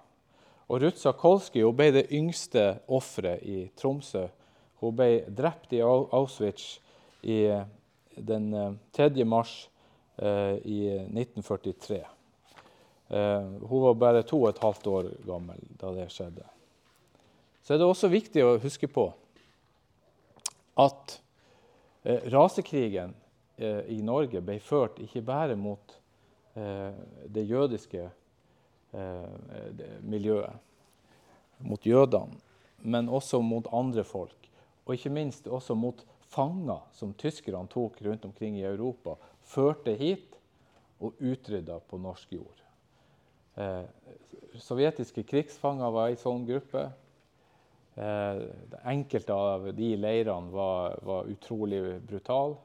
Og 0.71 0.79
Ruth 0.79 1.01
Sakolsky 1.03 1.65
ble 1.75 1.89
det 1.91 2.05
yngste 2.15 2.61
offeret 2.87 3.43
i 3.43 3.65
Tromsø. 3.75 4.29
Hun 4.79 4.95
ble 4.95 5.25
drept 5.27 5.73
i 5.75 5.81
Auschwitz 5.83 6.77
i 7.27 7.43
den 8.15 8.47
3. 8.95 9.09
Eh, 9.09 9.25
mars 9.27 9.69
eh, 10.15 10.55
i 10.63 10.79
1943. 11.11 11.99
Eh, 13.11 13.49
hun 13.67 13.83
var 13.83 13.99
bare 13.99 14.23
to 14.23 14.39
og 14.45 14.53
et 14.53 14.63
halvt 14.63 14.87
år 14.87 15.11
gammel 15.27 15.59
da 15.81 15.91
det 15.97 16.07
skjedde. 16.15 16.47
Så 17.61 17.75
er 17.75 17.81
det 17.81 17.91
også 17.91 18.07
viktig 18.07 18.45
å 18.45 18.55
huske 18.63 18.87
på 18.87 19.09
at 20.79 21.17
rasekrigen 22.31 23.11
i 23.61 23.99
Norge 24.01 24.39
ble 24.41 24.55
ført 24.63 24.97
ikke 25.03 25.21
bare 25.21 25.53
mot 25.59 25.93
det 26.55 27.43
jødiske 27.45 28.07
miljøet, 30.03 30.57
mot 31.63 31.85
jødene, 31.85 32.39
men 32.81 33.09
også 33.09 33.39
mot 33.45 33.67
andre 33.71 34.03
folk. 34.03 34.49
Og 34.85 34.95
ikke 34.97 35.13
minst 35.13 35.47
også 35.47 35.75
mot 35.77 36.01
fanger 36.31 36.81
som 36.95 37.13
tyskerne 37.13 37.69
tok 37.71 38.01
rundt 38.05 38.25
omkring 38.25 38.57
i 38.59 38.65
Europa, 38.67 39.15
førte 39.43 39.93
hit 39.99 40.37
og 41.01 41.19
utrydda 41.19 41.79
på 41.89 41.99
norsk 42.01 42.33
jord. 42.33 42.61
Eh, 43.55 43.85
sovjetiske 44.61 45.23
krigsfanger 45.27 45.93
var 45.93 46.11
i 46.11 46.19
sånn 46.19 46.45
gruppe. 46.47 46.87
Eh, 47.95 48.43
enkelte 48.87 49.35
av 49.35 49.71
de 49.75 49.93
leirene 49.99 50.53
var, 50.53 50.99
var 51.03 51.31
utrolig 51.31 51.81
brutale. 52.07 52.59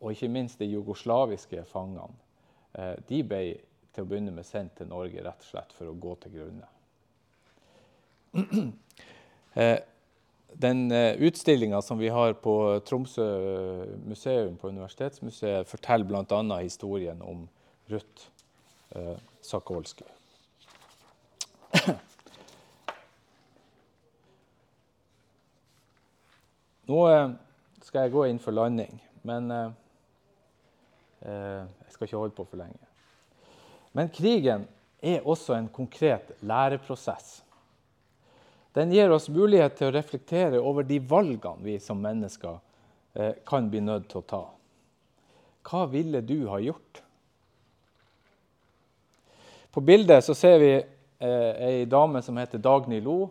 Og 0.00 0.12
ikke 0.12 0.30
minst 0.32 0.60
de 0.60 0.68
jugoslaviske 0.70 1.64
fangene. 1.68 2.16
Eh, 2.76 2.94
de 3.08 3.22
ble 3.26 3.42
til 3.96 4.04
å 4.04 4.08
begynne 4.10 4.32
med 4.36 4.44
sendt 4.44 4.74
til 4.76 4.90
Norge 4.90 5.22
rett 5.24 5.40
og 5.40 5.48
slett 5.48 5.72
for 5.72 5.88
å 5.88 5.96
gå 5.96 6.12
til 6.20 6.32
grunne. 6.36 6.66
eh, 9.62 9.78
den 10.60 10.92
eh, 10.92 11.16
utstillinga 11.24 11.80
som 11.84 11.98
vi 12.00 12.08
har 12.12 12.32
på 12.44 12.80
Tromsø 12.84 13.24
museum, 14.04 14.56
på 14.60 14.68
Universitetsmuseet, 14.68 15.68
forteller 15.68 16.04
bl.a. 16.08 16.58
historien 16.60 17.22
om 17.24 17.48
Ruth 17.92 18.28
Sakolsky. 19.44 20.04
Nå 26.86 27.00
skal 27.82 28.00
jeg 28.04 28.14
gå 28.14 28.22
inn 28.30 28.38
for 28.40 28.52
landing, 28.54 29.02
men 29.26 29.50
jeg 31.20 31.66
skal 31.90 32.04
ikke 32.06 32.22
holde 32.22 32.36
på 32.38 32.44
for 32.46 32.56
lenge. 32.62 32.85
Men 33.96 34.12
krigen 34.12 34.66
er 35.00 35.24
også 35.24 35.54
en 35.56 35.68
konkret 35.72 36.34
læreprosess. 36.44 37.40
Den 38.76 38.92
gir 38.92 39.08
oss 39.14 39.30
mulighet 39.32 39.78
til 39.78 39.88
å 39.88 39.94
reflektere 39.94 40.60
over 40.60 40.84
de 40.84 40.98
valgene 41.00 41.64
vi 41.64 41.78
som 41.80 42.02
mennesker 42.04 42.58
eh, 43.16 43.38
kan 43.48 43.70
bli 43.72 43.80
nødt 43.80 44.10
til 44.10 44.20
å 44.20 44.26
ta. 44.28 44.42
Hva 45.64 45.86
ville 45.88 46.20
du 46.20 46.42
ha 46.50 46.60
gjort? 46.60 47.00
På 49.72 49.80
bildet 49.80 50.24
så 50.24 50.36
ser 50.36 50.60
vi 50.60 50.70
eh, 50.76 51.64
ei 51.64 51.88
dame 51.88 52.20
som 52.24 52.36
heter 52.36 52.60
Dagny 52.60 53.00
Lo. 53.00 53.30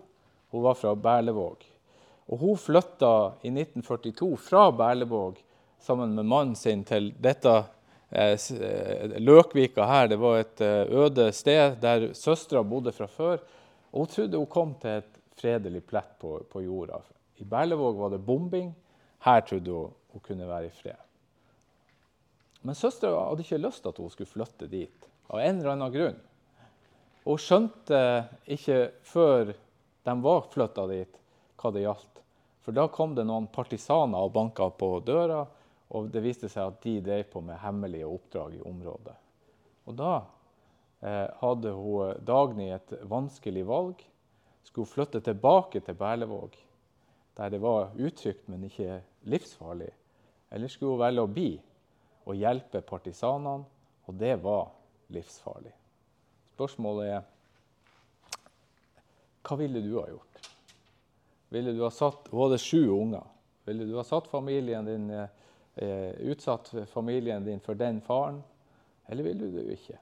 Hun 0.49 0.65
var 0.65 0.82
fra 0.82 0.95
Berlevåg. 0.97 1.62
Og 2.25 2.41
hun 2.41 2.58
flytta 2.58 3.13
i 3.45 3.54
1942 3.54 4.34
fra 4.41 4.71
Berlevåg 4.73 5.38
sammen 5.86 6.17
med 6.17 6.25
mannen 6.25 6.58
sin 6.58 6.82
til 6.89 7.12
dette 7.21 7.54
Løkvika 8.12 9.86
her. 9.89 10.08
Det 10.12 10.20
var 10.22 10.39
et 10.39 10.62
eh, 10.62 10.86
øde 11.04 11.32
sted 11.34 11.78
der 11.82 12.12
søstera 12.13 12.63
bodde 12.63 12.94
fra 12.96 13.08
før. 13.10 13.44
Og 13.91 14.06
hun 14.06 14.12
trodde 14.12 14.38
hun 14.38 14.52
kom 14.52 14.74
til 14.82 15.02
et 15.02 15.22
fredelig 15.36 15.84
plett 15.88 16.13
på, 16.20 16.38
på 16.52 16.62
jorda. 16.62 17.02
I 17.41 17.44
Berlevåg 17.44 17.98
var 18.00 18.13
det 18.13 18.26
bombing. 18.26 18.72
Her 19.26 19.41
trodde 19.41 19.72
hun 19.72 19.94
hun 20.15 20.22
kunne 20.24 20.48
være 20.48 20.70
i 20.70 20.72
fred. 20.72 21.02
Men 22.63 22.76
søstera 22.76 23.28
hadde 23.28 23.44
ikke 23.44 23.60
lyst 23.60 23.82
til 23.84 23.91
at 23.91 23.98
hun 24.00 24.10
skulle 24.10 24.32
flytte 24.32 24.68
dit. 24.72 25.10
av 25.28 25.39
en 25.39 25.60
eller 25.60 25.72
annen 25.74 25.91
grunn. 25.91 26.18
Hun 27.26 27.39
skjønte 27.41 28.00
ikke 28.46 28.91
før 29.10 29.56
de 30.06 30.13
var 30.22 30.46
flytta 30.54 30.86
dit, 30.91 31.18
hva 31.58 31.72
det 31.74 31.82
gjaldt. 31.82 32.22
For 32.62 32.78
da 32.78 32.86
kom 32.94 33.15
det 33.18 33.26
noen 33.26 33.48
partisaner 33.50 34.22
og 34.22 34.34
banka 34.36 34.70
på 34.70 35.00
døra, 35.06 35.41
og 35.95 36.10
det 36.12 36.23
viste 36.25 36.49
seg 36.51 36.73
at 36.73 36.81
de 36.84 36.97
drev 37.03 37.27
på 37.31 37.41
med 37.45 37.62
hemmelige 37.62 38.08
oppdrag 38.10 38.58
i 38.58 38.63
området. 38.67 39.15
Og 39.88 39.95
da 39.95 40.13
eh, 40.99 41.29
hadde 41.39 41.71
hun 41.77 42.25
Dagny 42.25 42.69
et 42.75 42.97
vanskelig 43.08 43.63
valg 43.69 44.03
skulle 44.65 44.89
flytte 44.89 45.21
tilbake 45.21 45.79
til 45.79 45.95
Berlevåg, 45.95 46.58
der 47.38 47.49
det 47.49 47.62
var 47.62 47.93
utrygt, 47.95 48.47
men 48.49 48.65
ikke 48.67 48.99
livsfarlig? 49.29 49.91
Eller 50.51 50.67
skulle 50.71 50.95
hun 50.95 51.03
velge 51.03 51.23
å 51.23 51.31
bli 51.31 51.51
og 52.25 52.39
hjelpe 52.39 52.81
partisanene, 52.81 53.63
og 54.05 54.17
det 54.19 54.34
var 54.43 54.73
livsfarlig? 55.13 55.71
Spørsmålet 56.55 57.13
er 57.13 57.23
hva 59.45 59.58
ville 59.60 59.84
du 59.86 59.91
ha 59.99 60.08
gjort? 60.10 60.49
Ville 61.53 61.71
du 61.75 61.84
ha 61.86 61.91
satt, 61.93 62.27
Hun 62.31 62.47
hadde 62.47 62.58
sju 62.58 62.89
unger. 62.89 63.25
Ville 63.65 63.86
du 63.86 63.95
ha 63.95 64.03
satt 64.03 64.27
familien 64.27 64.86
din, 64.86 65.10
eh, 65.10 65.29
utsatt 65.76 66.70
familien 66.88 67.44
din 67.44 67.60
for 67.60 67.76
den 67.76 68.02
faren, 68.02 68.38
eller 69.08 69.24
vil 69.24 69.40
du 69.40 69.48
det 69.52 69.66
ikke? 69.76 69.98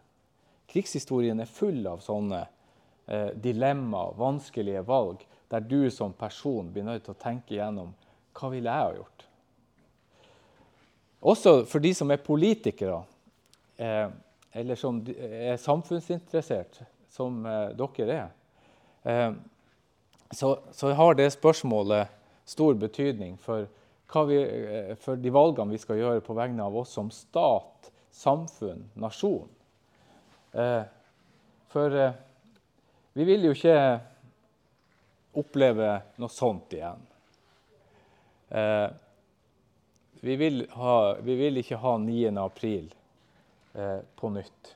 Krigshistorien 0.70 1.40
er 1.42 1.50
full 1.50 1.86
av 1.88 2.02
sånne 2.04 2.40
eh, 3.06 3.30
dilemmaer, 3.36 4.16
vanskelige 4.18 4.84
valg, 4.88 5.24
der 5.52 5.66
du 5.66 5.92
som 5.92 6.14
person 6.18 6.72
blir 6.74 6.86
nødt 6.88 7.06
til 7.06 7.14
å 7.14 7.22
tenke 7.22 7.56
igjennom 7.56 7.92
hva 8.34 8.50
ville 8.50 8.72
jeg 8.72 8.88
ha 8.88 8.94
gjort. 8.98 9.26
Også 11.34 11.54
for 11.70 11.84
de 11.84 11.94
som 11.96 12.12
er 12.12 12.24
politikere, 12.24 13.04
eh, 13.78 14.08
eller 14.54 14.80
som 14.80 15.00
er 15.14 15.60
samfunnsinteressert, 15.62 16.82
som 17.14 17.46
eh, 17.46 17.70
dere 17.78 18.18
er, 18.18 18.34
eh, 19.04 19.32
så, 20.34 20.56
så, 20.72 20.90
har 20.98 21.14
det 21.14 21.30
spørsmålet 21.36 22.10
stor 22.50 22.74
betydning 22.74 23.38
for, 23.38 23.68
vi, 24.30 24.40
eh, 24.42 24.96
for, 24.96 25.18
de 25.18 25.34
valgene 25.34 25.74
vi 25.74 25.82
skal 25.82 26.00
gjøre 26.00 26.24
på 26.26 26.36
vegne 26.38 26.66
av 26.66 26.78
oss 26.84 26.94
som 26.96 27.10
stat, 27.14 27.92
samfunn, 28.14 28.86
nasjon. 29.02 29.50
Eh, 30.54 30.84
for 31.74 31.98
vi 33.14 33.26
vil 33.26 33.48
jo 33.48 33.54
ikke 33.56 33.78
oppleve 35.42 35.90
noe 36.22 36.30
sånt 36.30 36.74
igjen. 36.78 37.02
Eh, 38.54 38.90
vi, 40.22 40.36
vil 40.36 40.68
ha, 40.78 40.98
vi, 41.26 41.36
vil 41.36 41.58
ikke 41.62 41.80
ha 41.82 41.98
9. 41.98 42.30
april 42.42 42.94
eh, 43.74 44.00
på 44.16 44.30
nytt. 44.30 44.76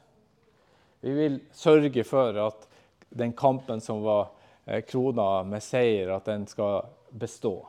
Vi 1.05 1.13
vil 1.13 1.39
sørge 1.53 2.03
for 2.03 2.37
at 2.41 2.67
den 3.09 3.33
kampen 3.37 3.81
som 3.81 4.01
var 4.05 4.31
eh, 4.65 4.81
krona 4.81 5.43
med 5.45 5.63
seier, 5.63 6.15
at 6.15 6.25
den 6.25 6.47
skal 6.49 6.89
bestå. 7.09 7.59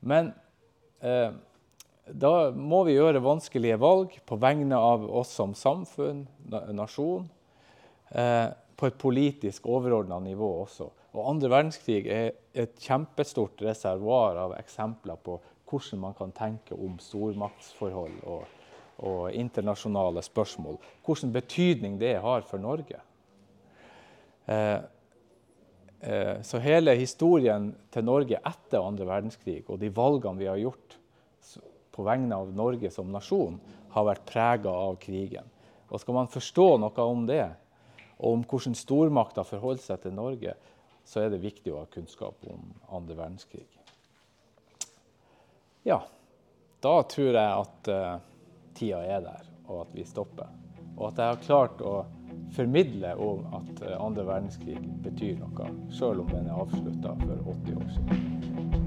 Men 0.00 0.32
eh, 1.00 1.32
da 2.08 2.32
må 2.54 2.84
vi 2.88 2.96
gjøre 2.96 3.24
vanskelige 3.24 3.78
valg 3.80 4.14
på 4.26 4.38
vegne 4.40 4.78
av 4.78 5.04
oss 5.20 5.34
som 5.36 5.54
samfunn, 5.58 6.24
nasjon. 6.72 7.28
Eh, 8.10 8.48
på 8.78 8.86
et 8.86 8.98
politisk 9.00 9.66
overordna 9.66 10.20
nivå 10.22 10.48
også. 10.62 10.86
Og 11.16 11.30
andre 11.32 11.50
verdenskrig 11.50 12.04
er 12.12 12.28
et 12.54 12.76
kjempestort 12.78 13.58
reservoar 13.64 14.38
av 14.38 14.54
eksempler 14.58 15.18
på 15.24 15.38
hvordan 15.68 16.00
man 16.04 16.14
kan 16.16 16.30
tenke 16.32 16.76
om 16.78 16.94
stormaktsforhold 17.02 18.20
og, 18.30 18.44
og 19.04 19.34
internasjonale 19.36 20.22
spørsmål. 20.24 20.78
Hvilken 21.04 21.34
betydning 21.34 21.98
det 22.00 22.14
har 22.22 22.46
for 22.46 22.62
Norge. 22.62 23.02
Eh, 24.48 24.78
så 25.98 26.60
hele 26.62 26.92
historien 26.94 27.72
til 27.90 28.04
Norge 28.06 28.38
etter 28.38 28.84
andre 28.84 29.06
verdenskrig 29.08 29.64
og 29.66 29.80
de 29.80 29.88
valgene 29.90 30.38
vi 30.38 30.46
har 30.46 30.60
gjort 30.62 30.98
på 31.98 32.04
vegne 32.06 32.36
av 32.36 32.52
Norge 32.54 32.92
som 32.94 33.08
nasjon, 33.10 33.56
har 33.90 34.04
vært 34.06 34.26
prega 34.28 34.70
av 34.70 35.00
krigen. 35.02 35.48
Og 35.90 35.98
Skal 35.98 36.14
man 36.14 36.30
forstå 36.30 36.66
noe 36.78 37.06
om 37.10 37.24
det, 37.26 37.48
og 38.18 38.36
om 38.36 38.44
hvordan 38.46 38.76
stormakter 38.78 39.46
forholder 39.48 39.82
seg 39.82 40.04
til 40.04 40.14
Norge, 40.14 40.54
så 41.02 41.24
er 41.24 41.32
det 41.32 41.42
viktig 41.42 41.72
å 41.72 41.80
ha 41.80 41.88
kunnskap 41.90 42.46
om 42.52 42.68
andre 42.94 43.16
verdenskrig. 43.18 43.66
Ja, 45.88 46.04
da 46.84 46.94
tror 47.10 47.32
jeg 47.32 47.64
at 47.64 47.90
uh, 47.90 48.22
tida 48.78 49.02
er 49.02 49.24
der, 49.24 49.50
og 49.66 49.88
at 49.88 49.98
vi 49.98 50.06
stopper. 50.06 50.54
Og 50.94 51.08
at 51.10 51.18
jeg 51.18 51.32
har 51.32 51.42
klart 51.48 51.82
å 51.82 51.96
formidle 52.56 53.14
om 53.16 53.46
at 53.58 53.82
uh, 53.84 53.94
andre 54.06 54.26
verdenskrig 54.26 54.78
betyr 55.04 55.38
noe, 55.42 55.70
sjøl 55.94 56.24
om 56.24 56.32
den 56.32 56.48
er 56.48 56.58
avslutta 56.58 57.14
for 57.22 57.54
80 57.54 57.80
år 57.82 57.88
siden. 57.96 58.77